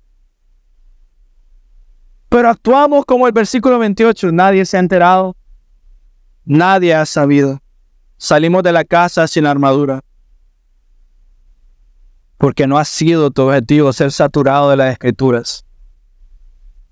[2.30, 5.36] Pero actuamos como el versículo 28, nadie se ha enterado,
[6.48, 7.62] nadie ha sabido.
[8.16, 10.00] Salimos de la casa sin armadura.
[12.38, 15.64] Porque no ha sido tu objetivo ser saturado de las escrituras,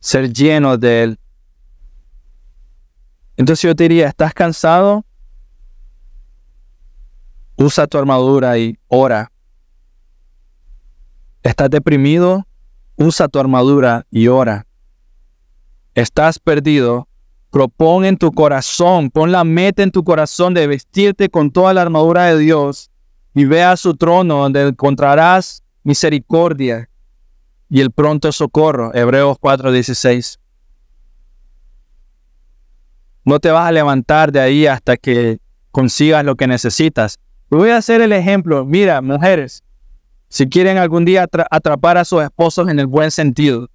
[0.01, 1.21] ser lleno de Él.
[3.37, 5.05] Entonces yo te diría, ¿estás cansado?
[7.57, 9.31] Usa tu armadura y ora.
[11.43, 12.47] ¿Estás deprimido?
[12.97, 14.67] Usa tu armadura y ora.
[15.95, 17.09] ¿Estás perdido?
[17.51, 21.83] Propon en tu corazón, pon la meta en tu corazón de vestirte con toda la
[21.83, 22.91] armadura de Dios
[23.35, 26.89] y ve a su trono donde encontrarás misericordia
[27.69, 28.95] y el pronto socorro.
[28.95, 30.39] Hebreos 4:16.
[33.25, 35.39] No te vas a levantar de ahí hasta que
[35.73, 37.19] consigas lo que necesitas.
[37.51, 38.65] Voy a hacer el ejemplo.
[38.65, 39.63] Mira, mujeres,
[40.29, 43.69] si quieren algún día atrapar a sus esposos en el buen sentido.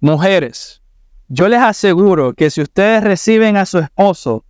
[0.00, 0.82] Mujeres,
[1.28, 4.44] yo les aseguro que si ustedes reciben a su esposo,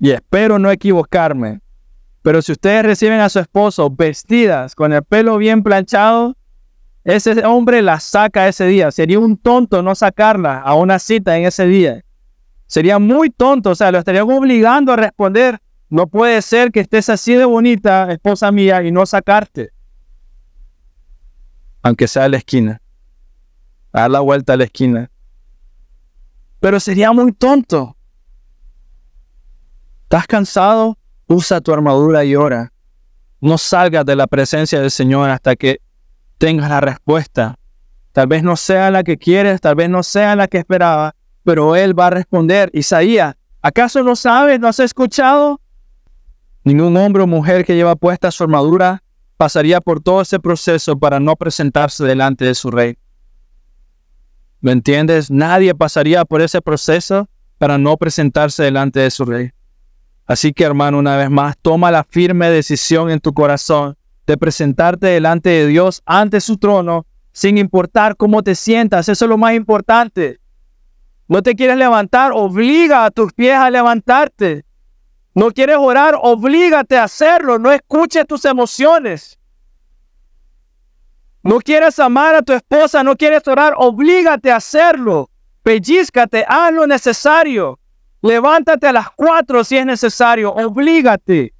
[0.00, 1.60] y espero no equivocarme,
[2.22, 6.36] pero si ustedes reciben a su esposo vestidas con el pelo bien planchado,
[7.04, 8.90] ese hombre la saca ese día.
[8.90, 12.04] Sería un tonto no sacarla a una cita en ese día.
[12.66, 15.58] Sería muy tonto, o sea, lo estarían obligando a responder.
[15.88, 19.70] No puede ser que estés así de bonita, esposa mía, y no sacarte
[21.82, 22.80] aunque sea a la esquina,
[23.92, 25.10] a la vuelta a la esquina.
[26.60, 27.96] Pero sería muy tonto.
[30.04, 30.98] ¿Estás cansado?
[31.26, 32.72] Usa tu armadura y ora.
[33.40, 35.80] No salgas de la presencia del Señor hasta que
[36.38, 37.56] tengas la respuesta.
[38.12, 41.76] Tal vez no sea la que quieres, tal vez no sea la que esperaba, pero
[41.76, 42.70] Él va a responder.
[42.72, 45.60] Isaías, ¿acaso no sabes, no has escuchado?
[46.64, 49.02] Ningún hombre o mujer que lleva puesta su armadura
[49.36, 52.98] pasaría por todo ese proceso para no presentarse delante de su rey.
[54.60, 55.30] ¿Me entiendes?
[55.30, 59.50] Nadie pasaría por ese proceso para no presentarse delante de su rey.
[60.26, 65.06] Así que hermano, una vez más, toma la firme decisión en tu corazón de presentarte
[65.06, 69.08] delante de Dios ante su trono, sin importar cómo te sientas.
[69.08, 70.38] Eso es lo más importante.
[71.28, 74.64] No te quieres levantar, obliga a tus pies a levantarte.
[75.34, 77.58] No quieres orar, oblígate a hacerlo.
[77.58, 79.37] No escuches tus emociones.
[81.48, 85.30] No quieres amar a tu esposa, no quieres orar, oblígate a hacerlo.
[85.62, 87.80] Pellízcate, haz lo necesario.
[88.20, 91.54] Levántate a las cuatro si es necesario, oblígate.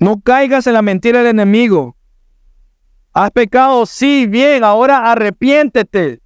[0.00, 1.94] No caigas en la mentira del enemigo.
[3.12, 6.22] Has pecado, sí, bien, ahora arrepiéntete.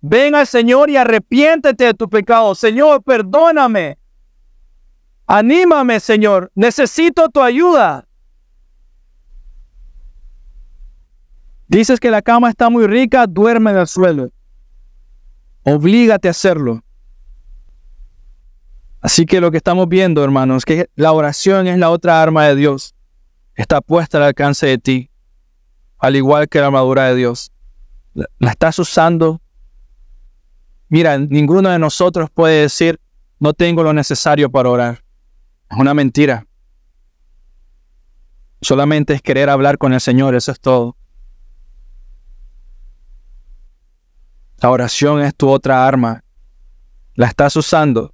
[0.00, 2.56] Ven al Señor y arrepiéntete de tu pecado.
[2.56, 3.98] Señor, perdóname.
[5.28, 8.07] Anímame, Señor, necesito tu ayuda.
[11.68, 14.30] Dices que la cama está muy rica, duerme en el suelo.
[15.64, 16.82] Oblígate a hacerlo.
[19.00, 22.56] Así que lo que estamos viendo, hermanos, que la oración es la otra arma de
[22.56, 22.94] Dios.
[23.54, 25.10] Está puesta al alcance de ti,
[25.98, 27.52] al igual que la armadura de Dios.
[28.14, 29.42] La estás usando.
[30.88, 32.98] Mira, ninguno de nosotros puede decir,
[33.38, 35.04] no tengo lo necesario para orar.
[35.70, 36.46] Es una mentira.
[38.62, 40.96] Solamente es querer hablar con el Señor, eso es todo.
[44.60, 46.24] La oración es tu otra arma.
[47.14, 48.12] La estás usando.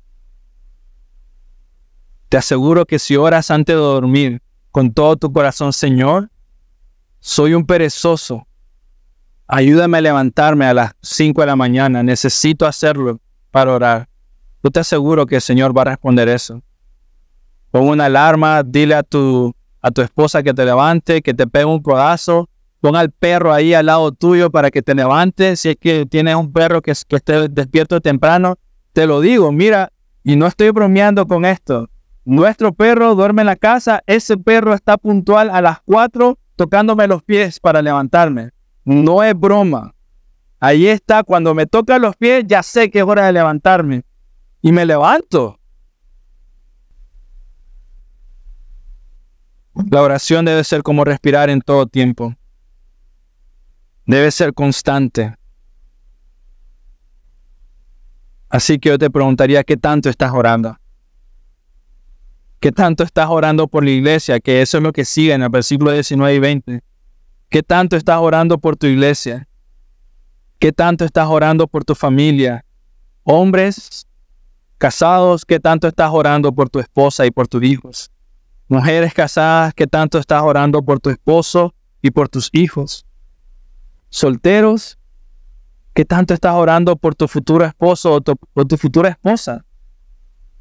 [2.29, 6.31] Te aseguro que si oras antes de dormir con todo tu corazón, Señor,
[7.21, 8.47] soy un perezoso.
[9.47, 12.03] Ayúdame a levantarme a las 5 de la mañana.
[12.03, 14.09] Necesito hacerlo para orar.
[14.63, 16.63] Yo te aseguro que el Señor va a responder eso.
[17.71, 21.65] Pon una alarma, dile a tu, a tu esposa que te levante, que te pegue
[21.65, 22.49] un codazo,
[22.85, 25.57] Pon al perro ahí al lado tuyo para que te levante.
[25.57, 28.57] Si es que tienes un perro que, que esté despierto temprano,
[28.93, 29.91] te lo digo, mira,
[30.23, 31.89] y no estoy bromeando con esto.
[32.27, 37.23] Nuestro perro duerme en la casa, ese perro está puntual a las 4 tocándome los
[37.23, 38.51] pies para levantarme.
[38.85, 39.95] No es broma.
[40.61, 44.03] Ahí está, cuando me toca los pies ya sé que es hora de levantarme.
[44.61, 45.59] Y me levanto.
[49.91, 52.35] La oración debe ser como respirar en todo tiempo.
[54.07, 55.35] Debe ser constante.
[58.49, 60.77] Así que yo te preguntaría, ¿qué tanto estás orando?
[62.61, 64.41] ¿Qué tanto estás orando por la iglesia?
[64.41, 66.83] Que eso es lo que sigue en el versículo 19 y 20.
[67.49, 69.49] ¿Qué tanto estás orando por tu iglesia?
[70.59, 72.65] ¿Qué tanto estás orando por tu familia?
[73.23, 74.07] Hombres
[74.79, 78.11] casados, ¿qué tanto estás orando por tu esposa y por tus hijos?
[78.69, 83.05] Mujeres casadas, ¿qué tanto estás orando por tu esposo y por tus hijos?
[84.15, 84.97] Solteros,
[85.93, 89.65] ¿qué tanto estás orando por tu futuro esposo o tu, futura esposa?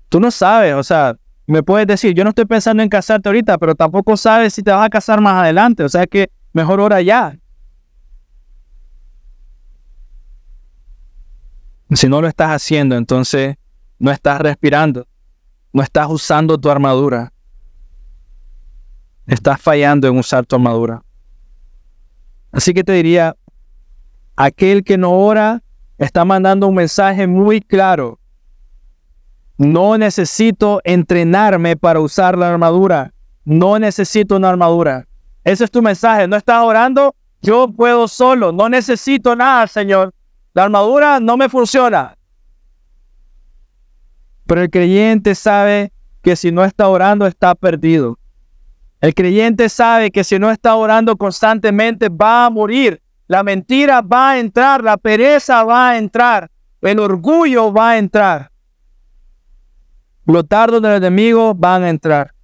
[0.09, 3.59] Tú no sabes, o sea, me puedes decir, yo no estoy pensando en casarte ahorita,
[3.59, 6.99] pero tampoco sabes si te vas a casar más adelante, o sea que mejor ora
[7.03, 7.37] ya.
[11.91, 13.55] Si no lo estás haciendo, entonces
[13.99, 15.05] no estás respirando,
[15.71, 17.31] no estás usando tu armadura.
[19.27, 21.03] Estás fallando en usar tu armadura.
[22.51, 23.35] Así que te diría,
[24.35, 25.63] aquel que no ora
[25.97, 28.19] está mandando un mensaje muy claro.
[29.57, 33.13] No necesito entrenarme para usar la armadura.
[33.45, 35.07] No necesito una armadura.
[35.43, 36.27] Ese es tu mensaje.
[36.27, 37.15] No estás orando.
[37.41, 38.51] Yo puedo solo.
[38.51, 40.13] No necesito nada, Señor.
[40.53, 42.15] La armadura no me funciona.
[44.45, 45.91] Pero el creyente sabe
[46.21, 48.17] que si no está orando está perdido.
[49.01, 53.02] El creyente sabe que si no está orando constantemente va a morir.
[53.33, 58.51] La mentira va a entrar, la pereza va a entrar, el orgullo va a entrar.
[60.25, 62.35] Los tardos del enemigo van a entrar.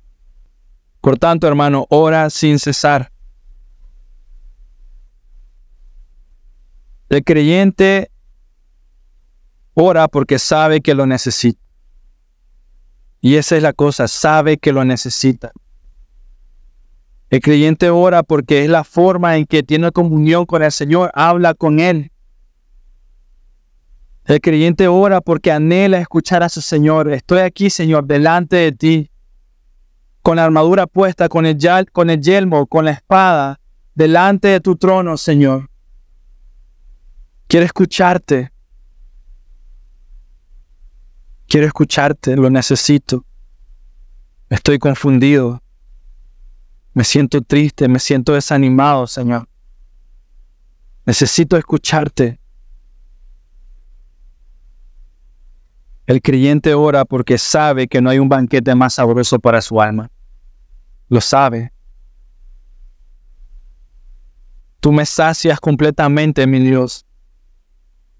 [1.00, 3.12] Por tanto, hermano, ora sin cesar.
[7.10, 8.10] El creyente
[9.76, 11.62] ora porque sabe que lo necesita.
[13.22, 15.52] Y esa es la cosa, sabe que lo necesita.
[17.30, 21.54] El creyente ora porque es la forma en que tiene comunión con el Señor, habla
[21.54, 22.12] con Él.
[24.26, 27.12] El creyente ora porque anhela escuchar a su Señor.
[27.12, 29.12] Estoy aquí, Señor, delante de ti,
[30.22, 31.58] con la armadura puesta, con el,
[31.92, 33.60] con el yelmo, con la espada,
[33.94, 35.70] delante de tu trono, Señor.
[37.48, 38.52] Quiero escucharte.
[41.48, 43.26] Quiero escucharte, lo necesito.
[44.50, 45.62] Estoy confundido.
[47.00, 49.48] Me siento triste, me siento desanimado, Señor.
[51.06, 52.42] Necesito escucharte.
[56.08, 60.12] El creyente ora porque sabe que no hay un banquete más sabroso para su alma.
[61.08, 61.72] Lo sabe.
[64.82, 67.06] Tú me sacias completamente, mi Dios.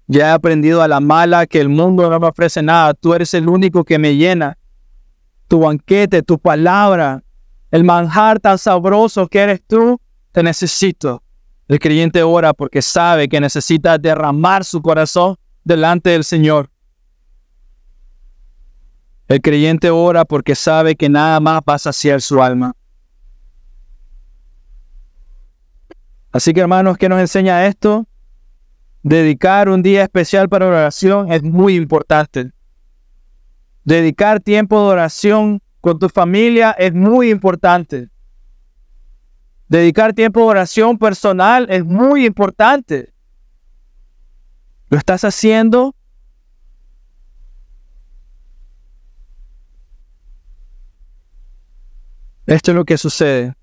[0.06, 2.94] Ya he aprendido a la mala que el mundo no me ofrece nada.
[2.94, 4.56] Tú eres el único que me llena.
[5.48, 7.22] Tu banquete, tu palabra,
[7.70, 10.00] el manjar tan sabroso que eres tú,
[10.32, 11.22] te necesito.
[11.68, 16.68] El creyente ora porque sabe que necesita derramar su corazón delante del Señor.
[19.28, 22.74] El creyente ora porque sabe que nada más va a saciar su alma.
[26.32, 28.06] Así que hermanos, ¿qué nos enseña esto?
[29.02, 32.50] Dedicar un día especial para oración es muy importante.
[33.84, 38.08] Dedicar tiempo de oración con tu familia es muy importante.
[39.68, 43.12] Dedicar tiempo a oración personal es muy importante.
[44.88, 45.94] ¿Lo estás haciendo?
[52.46, 53.54] Esto es lo que sucede.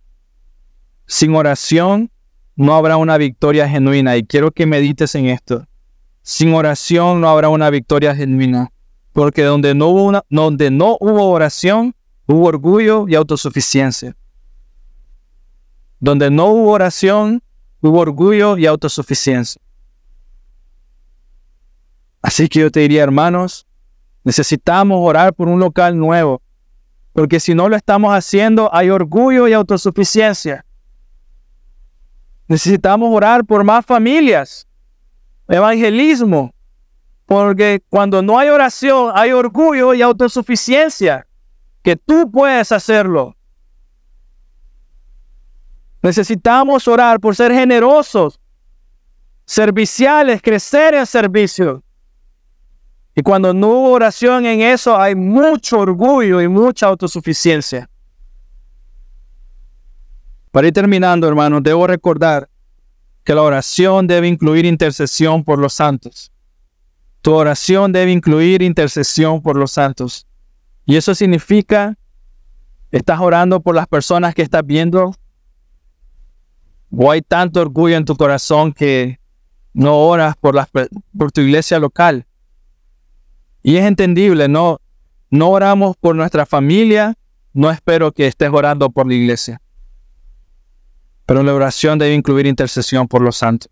[1.05, 2.09] Sin oración
[2.55, 5.67] no habrá una victoria genuina y quiero que medites en esto.
[6.21, 8.71] Sin oración no habrá una victoria genuina,
[9.11, 11.95] porque donde no hubo, una, donde no hubo oración,
[12.27, 14.15] hubo orgullo y autosuficiencia.
[15.99, 17.41] Donde no hubo oración,
[17.81, 19.61] hubo orgullo y autosuficiencia.
[22.21, 23.65] Así que yo te diría, hermanos,
[24.23, 26.41] necesitamos orar por un local nuevo,
[27.13, 30.65] porque si no lo estamos haciendo, hay orgullo y autosuficiencia.
[32.47, 34.67] Necesitamos orar por más familias,
[35.47, 36.53] evangelismo,
[37.25, 41.26] porque cuando no hay oración, hay orgullo y autosuficiencia,
[41.87, 43.33] que tú puedes hacerlo.
[46.01, 48.41] Necesitamos orar por ser generosos,
[49.45, 51.81] serviciales, crecer en servicio.
[53.15, 57.89] Y cuando no hubo oración en eso, hay mucho orgullo y mucha autosuficiencia.
[60.51, 62.49] Para ir terminando, hermanos, debo recordar
[63.23, 66.33] que la oración debe incluir intercesión por los santos.
[67.21, 70.27] Tu oración debe incluir intercesión por los santos.
[70.87, 71.97] Y eso significa,
[72.91, 75.13] estás orando por las personas que estás viendo
[76.89, 79.19] o hay tanto orgullo en tu corazón que
[79.73, 80.55] no oras por,
[81.33, 82.25] tu iglesia local.
[83.61, 84.79] Y es entendible, no,
[85.29, 87.15] no oramos por nuestra familia,
[87.51, 89.61] no espero que estés orando por la iglesia.
[91.25, 93.69] Pero la oración debe incluir intercesión por los santos.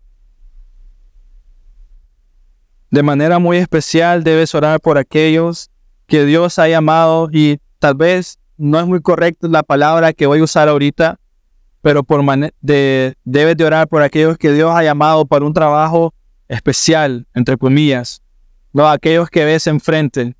[2.90, 5.70] De manera muy especial debes orar por aquellos
[6.06, 10.40] que Dios ha llamado y tal vez no es muy correcta la palabra que voy
[10.40, 11.18] a usar ahorita,
[11.82, 12.24] pero por
[12.60, 16.14] de, debes de orar por aquellos que Dios ha llamado para un trabajo
[16.48, 18.22] especial, entre comillas,
[18.72, 20.36] no aquellos que ves enfrente.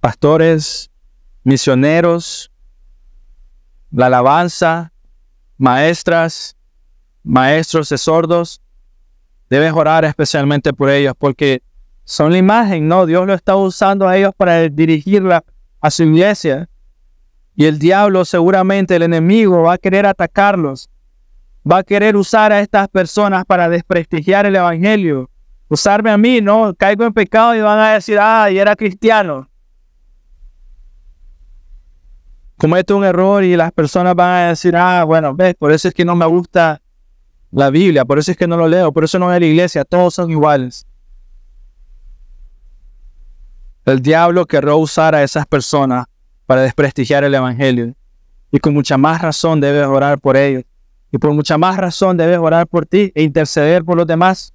[0.00, 0.90] Pastores,
[1.42, 2.50] misioneros,
[3.90, 4.92] la alabanza,
[5.56, 6.56] maestras,
[7.22, 8.60] maestros de sordos,
[9.50, 11.62] debes orar especialmente por ellos porque
[12.08, 13.04] son la imagen, ¿no?
[13.04, 15.44] Dios lo está usando a ellos para dirigirla
[15.78, 16.66] a su iglesia.
[17.54, 20.88] Y el diablo, seguramente el enemigo, va a querer atacarlos.
[21.70, 25.28] Va a querer usar a estas personas para desprestigiar el Evangelio.
[25.68, 26.72] Usarme a mí, ¿no?
[26.74, 29.46] Caigo en pecado y van a decir, ah, y era cristiano.
[32.56, 35.92] Cometo un error y las personas van a decir, ah, bueno, ves, por eso es
[35.92, 36.80] que no me gusta
[37.50, 39.46] la Biblia, por eso es que no lo leo, por eso no voy a la
[39.46, 40.87] iglesia, todos son iguales.
[43.88, 46.04] El diablo querrá usar a esas personas
[46.44, 47.94] para desprestigiar el Evangelio.
[48.50, 50.64] Y con mucha más razón debes orar por ellos.
[51.10, 54.52] Y por mucha más razón debes orar por ti e interceder por los demás.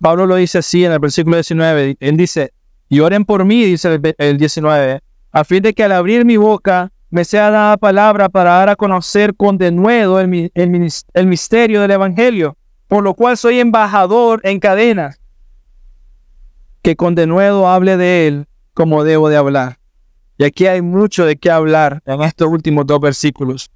[0.00, 1.96] Pablo lo dice así en el versículo 19.
[1.98, 2.52] Él dice,
[2.90, 5.00] y oren por mí, dice el, 19,
[5.32, 8.76] a fin de que al abrir mi boca me sea dada palabra para dar a
[8.76, 12.56] conocer con denuedo el, el misterio del Evangelio,
[12.86, 15.19] por lo cual soy embajador en cadenas,
[16.82, 19.78] que con denuedo hable de él como debo de hablar.
[20.38, 23.70] Y aquí hay mucho de qué hablar en estos últimos dos versículos.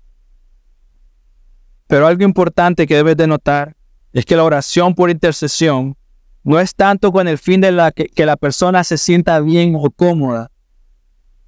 [1.86, 3.76] Pero algo importante que debes de notar
[4.12, 5.96] es que la oración por intercesión
[6.42, 10.50] no es tanto con el fin de que la persona se sienta bien o cómoda,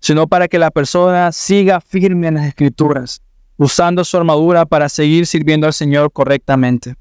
[0.00, 3.22] sino para que la persona siga firme en las escrituras,
[3.57, 6.94] usando su armadura para seguir sirviendo al Señor correctamente.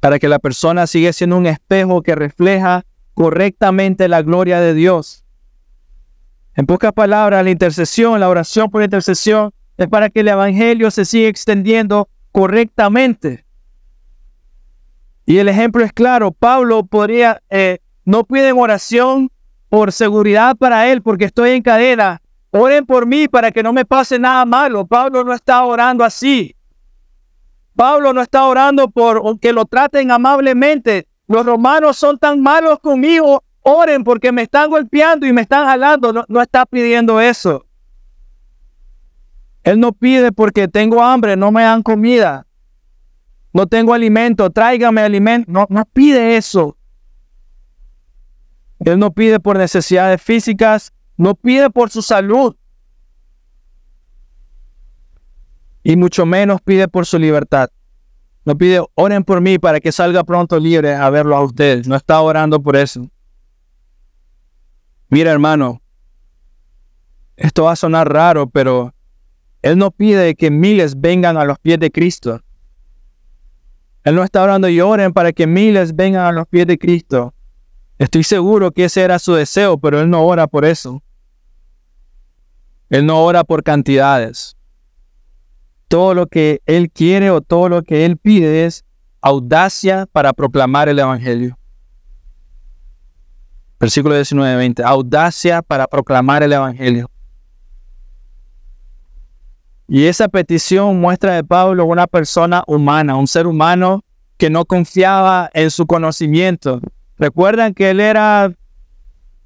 [0.00, 2.84] Para que la persona siga siendo un espejo que refleja
[3.14, 5.24] correctamente la gloria de Dios
[6.58, 11.04] en pocas palabras, la intercesión, la oración por intercesión, es para que el Evangelio se
[11.04, 13.44] siga extendiendo correctamente.
[15.24, 19.30] Y el ejemplo es claro, Pablo podría, eh, no piden oración
[19.68, 22.20] por seguridad para él, porque estoy en cadena.
[22.50, 24.84] Oren por mí para que no me pase nada malo.
[24.84, 26.56] Pablo no está orando así.
[27.78, 31.06] Pablo no está orando por que lo traten amablemente.
[31.28, 36.12] Los romanos son tan malos conmigo Oren porque me están golpeando y me están jalando.
[36.26, 37.66] No, está pidiendo eso.
[39.62, 42.48] Él no pide porque tengo hambre, no me dan comida.
[43.52, 45.48] No tengo alimento, tráigame alimento.
[45.48, 46.76] No, no pide eso.
[48.80, 52.56] Él no pide por necesidades físicas, no pide por su salud.
[55.82, 57.70] Y mucho menos pide por su libertad.
[58.44, 61.86] No pide, oren por mí para que salga pronto libre a verlo a ustedes.
[61.86, 63.08] No está orando por eso.
[65.08, 65.80] Mira, hermano,
[67.36, 68.92] Esto va a sonar raro, pero
[69.62, 72.42] Él no pide que miles vengan a los pies de Cristo.
[74.02, 77.34] Él no está orando y oren para que miles vengan a los pies de Cristo.
[77.98, 81.02] Estoy seguro que ese era su deseo, pero Él no ora por eso.
[82.90, 84.57] Él no ora por cantidades.
[85.88, 88.84] Todo lo que Él quiere o todo lo que Él pide es
[89.20, 91.58] audacia para proclamar el Evangelio.
[93.80, 94.82] Versículo 19-20.
[94.84, 97.10] Audacia para proclamar el Evangelio.
[99.86, 104.04] Y esa petición muestra de Pablo una persona humana, un ser humano
[104.36, 106.80] que no confiaba en su conocimiento.
[107.16, 108.52] Recuerdan que él era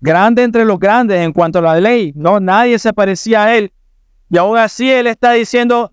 [0.00, 2.12] grande entre los grandes en cuanto a la ley.
[2.16, 3.72] No, nadie se parecía a él.
[4.28, 5.92] Y aún así él está diciendo,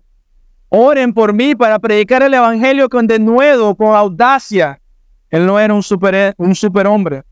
[0.70, 4.80] oren por mí para predicar el evangelio con denuedo, con audacia.
[5.28, 7.22] Él no era un, super, un superhombre.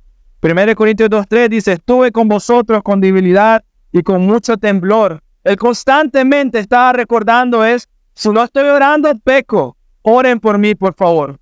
[0.42, 6.58] 1 Corintios 2.3 dice, estuve con vosotros con debilidad y con mucho temblor él constantemente
[6.58, 9.78] estaba recordando es, si no estoy orando, peco.
[10.02, 11.40] Oren por mí, por favor.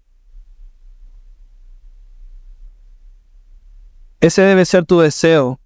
[4.20, 5.58] Ese debe ser tu deseo,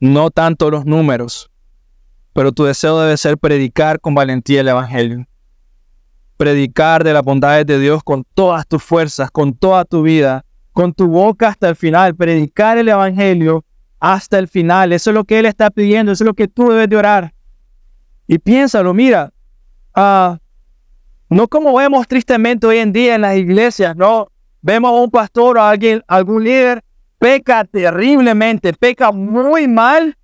[0.00, 1.50] no tanto los números,
[2.36, 5.26] pero tu deseo debe ser predicar con valentía el Evangelio.
[6.36, 10.92] Predicar de las bondades de Dios con todas tus fuerzas, con toda tu vida, con
[10.92, 12.14] tu boca hasta el final.
[12.14, 13.64] Predicar el Evangelio
[13.98, 14.92] hasta el final.
[14.92, 17.32] Eso es lo que Él está pidiendo, eso es lo que tú debes de orar.
[18.26, 19.32] Y piénsalo, mira,
[19.94, 20.38] ah,
[21.30, 24.28] no como vemos tristemente hoy en día en las iglesias, no,
[24.60, 26.84] vemos a un pastor o a alguien, algún líder,
[27.18, 30.18] peca terriblemente, peca muy mal.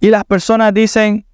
[0.00, 1.26] Y las personas dicen,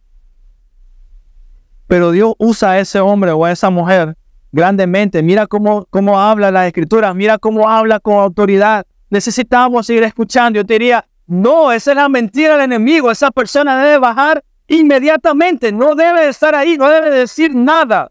[1.86, 4.16] pero Dios usa a ese hombre o a esa mujer
[4.52, 5.22] grandemente.
[5.22, 10.58] Mira cómo, cómo habla la escritura, mira cómo habla con autoridad necesitamos seguir escuchando.
[10.58, 13.10] Yo te diría, no, esa es la mentira del enemigo.
[13.10, 15.72] Esa persona debe bajar inmediatamente.
[15.72, 18.10] No debe estar ahí, no debe decir nada.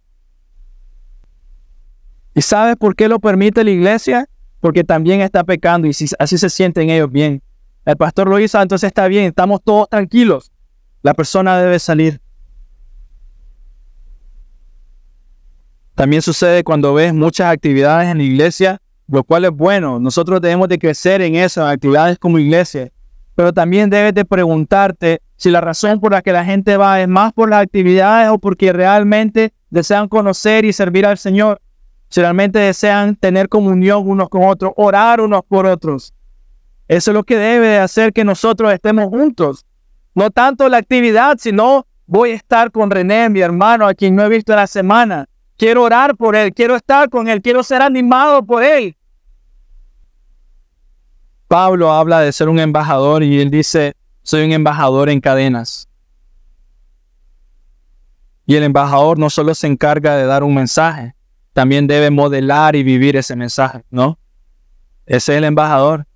[2.34, 4.28] ¿Y sabes por qué lo permite la iglesia?
[4.60, 7.44] Porque también está pecando y así se sienten ellos bien.
[7.86, 10.52] El pastor lo hizo, entonces está bien, estamos todos tranquilos.
[11.02, 12.22] La persona debe salir.
[15.96, 20.00] También sucede cuando ves muchas actividades en la iglesia lo cual es bueno.
[20.00, 22.92] Nosotros debemos de crecer en esas actividades como iglesia,
[23.36, 27.08] pero también debes de preguntarte si la razón por la que la gente va es
[27.08, 31.60] más por las actividades o porque realmente desean conocer y servir al Señor,
[32.10, 36.14] si realmente desean tener comunión unos con otros, orar unos por otros.
[36.88, 39.66] Eso es lo que debe de hacer que nosotros estemos juntos.
[40.16, 44.24] No tanto la actividad, sino voy a estar con René, mi hermano, a quien no
[44.24, 45.28] he visto en la semana.
[45.58, 48.96] Quiero orar por Él, quiero estar con Él, quiero ser animado por Él.
[51.48, 55.88] Pablo habla de ser un embajador y él dice, soy un embajador en cadenas.
[58.48, 61.14] Y el embajador no solo se encarga de dar un mensaje,
[61.54, 64.18] también debe modelar y vivir ese mensaje, ¿no?
[65.06, 66.08] Ese es el embajador,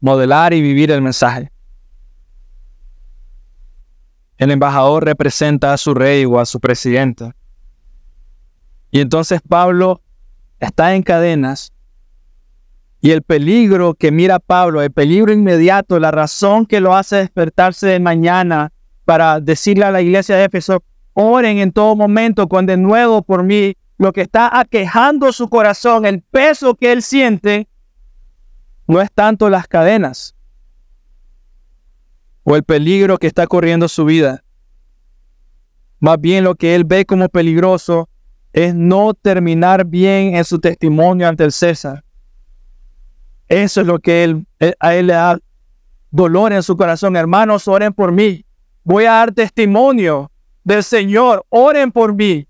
[0.00, 1.50] modelar y vivir el mensaje.
[4.38, 7.32] El embajador representa a su rey o a su presidente.
[8.90, 10.02] Y entonces Pablo
[10.60, 11.72] está en cadenas
[13.00, 17.86] y el peligro que mira Pablo, el peligro inmediato, la razón que lo hace despertarse
[17.86, 18.72] de mañana
[19.04, 20.82] para decirle a la iglesia de Éfeso,
[21.12, 26.04] oren en todo momento con de nuevo por mí, lo que está aquejando su corazón,
[26.04, 27.68] el peso que él siente,
[28.86, 30.34] no es tanto las cadenas
[32.44, 34.44] o el peligro que está corriendo su vida.
[35.98, 38.08] Más bien lo que él ve como peligroso
[38.52, 42.04] es no terminar bien en su testimonio ante el César.
[43.48, 45.38] Eso es lo que él, eh, a él le da
[46.10, 47.16] dolor en su corazón.
[47.16, 48.44] Hermanos, oren por mí.
[48.84, 50.30] Voy a dar testimonio
[50.64, 51.44] del Señor.
[51.48, 52.46] Oren por mí.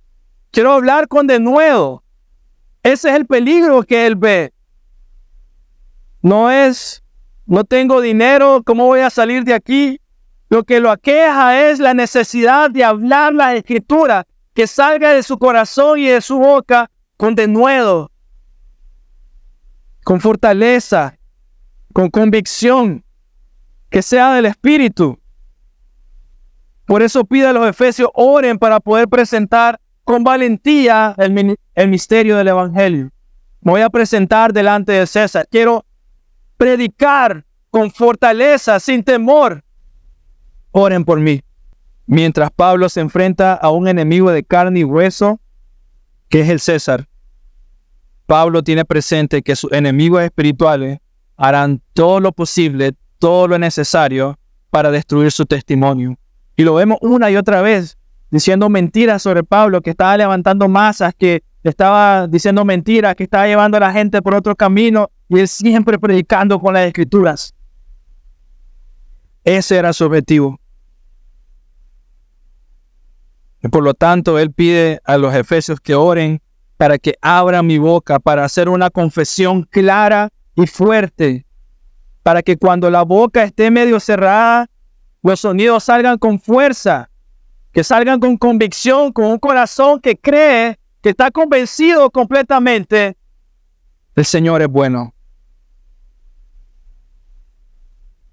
[0.50, 2.02] Quiero hablar con de nuevo.
[2.82, 4.52] Ese es el peligro que él ve.
[6.26, 7.04] No es,
[7.46, 10.00] no tengo dinero, ¿cómo voy a salir de aquí?
[10.48, 15.38] Lo que lo aqueja es la necesidad de hablar la escritura que salga de su
[15.38, 18.10] corazón y de su boca con denuedo,
[20.02, 21.16] con fortaleza,
[21.92, 23.04] con convicción,
[23.88, 25.20] que sea del Espíritu.
[26.86, 32.36] Por eso pide a los efesios, oren para poder presentar con valentía el, el misterio
[32.36, 33.12] del Evangelio.
[33.60, 35.46] Me voy a presentar delante de César.
[35.48, 35.86] Quiero
[36.56, 39.62] predicar con fortaleza, sin temor.
[40.70, 41.42] Oren por mí.
[42.06, 45.40] Mientras Pablo se enfrenta a un enemigo de carne y hueso,
[46.28, 47.08] que es el César,
[48.26, 50.98] Pablo tiene presente que sus enemigos espirituales
[51.36, 54.38] harán todo lo posible, todo lo necesario
[54.70, 56.16] para destruir su testimonio.
[56.56, 57.98] Y lo vemos una y otra vez
[58.30, 63.76] diciendo mentiras sobre Pablo, que estaba levantando masas, que estaba diciendo mentiras, que estaba llevando
[63.76, 67.54] a la gente por otro camino y él siempre predicando con las escrituras.
[69.44, 70.60] Ese era su objetivo.
[73.70, 76.40] Por lo tanto, él pide a los efesios que oren
[76.76, 81.46] para que abra mi boca, para hacer una confesión clara y fuerte,
[82.22, 84.68] para que cuando la boca esté medio cerrada,
[85.22, 87.10] los sonidos salgan con fuerza,
[87.72, 93.16] que salgan con convicción, con un corazón que cree, que está convencido completamente,
[94.16, 95.14] el Señor es bueno.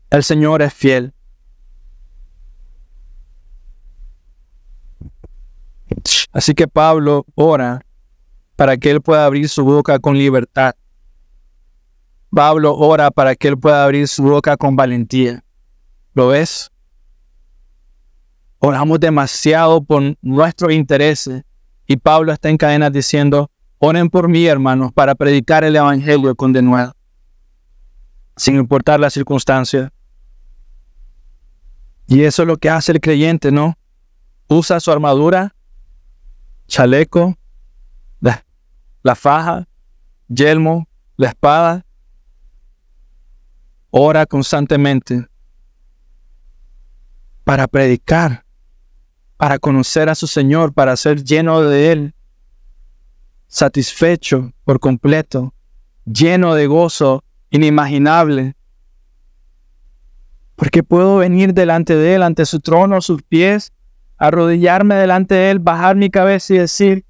[0.09, 1.13] El Señor es fiel.
[6.32, 7.86] Así que Pablo ora
[8.55, 10.74] para que él pueda abrir su boca con libertad.
[12.32, 15.43] Pablo ora para que él pueda abrir su boca con valentía.
[16.15, 16.71] ¿Lo ves?
[18.57, 21.43] Oramos demasiado por nuestros intereses
[21.93, 26.51] y Pablo está en cadenas diciendo, oren por mí, hermanos, para predicar el evangelio con
[26.51, 26.95] denuedo,
[28.35, 29.93] sin importar la circunstancia.
[32.07, 33.77] Y eso es lo que hace el creyente, ¿no?
[34.47, 35.55] Usa su armadura,
[36.67, 37.37] chaleco,
[38.21, 39.67] la, faja,
[40.27, 41.85] yelmo, la espada.
[43.91, 45.27] Ora constantemente
[47.43, 48.42] para predicar,
[49.43, 52.13] para conocer a su Señor, para ser lleno de Él,
[53.47, 55.53] satisfecho por completo,
[56.05, 58.55] lleno de gozo inimaginable
[60.55, 63.73] porque puedo venir delante de Él, ante su trono, sus pies,
[64.17, 67.03] arrodillarme delante de Él, bajar mi cabeza y decir,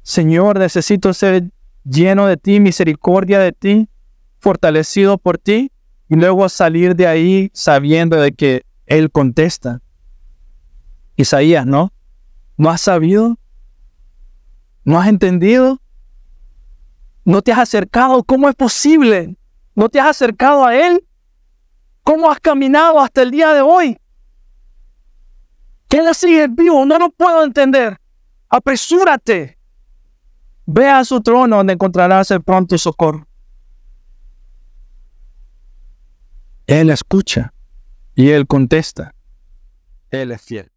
[0.00, 1.50] Señor, necesito ser
[1.84, 3.90] lleno de ti, misericordia de ti,
[4.38, 5.70] fortalecido por ti,
[6.08, 9.82] y luego salir de ahí sabiendo de que Él contesta.
[11.16, 11.92] Isaías, ¿no?
[12.56, 13.38] ¿No has sabido?
[14.84, 15.80] ¿No has entendido?
[17.24, 18.24] ¿No te has acercado?
[18.24, 19.36] ¿Cómo es posible?
[19.74, 21.06] ¿No te has acercado a Él?
[22.02, 23.96] ¿Cómo has caminado hasta el día de hoy?
[25.88, 26.84] ¿Qué le sigue vivo?
[26.84, 27.98] No lo puedo entender.
[28.48, 29.58] Apresúrate.
[30.66, 33.26] Ve a su trono donde encontrarás el pronto socorro.
[36.66, 37.52] Él escucha
[38.14, 39.14] y Él contesta.
[40.10, 40.71] Él es fiel.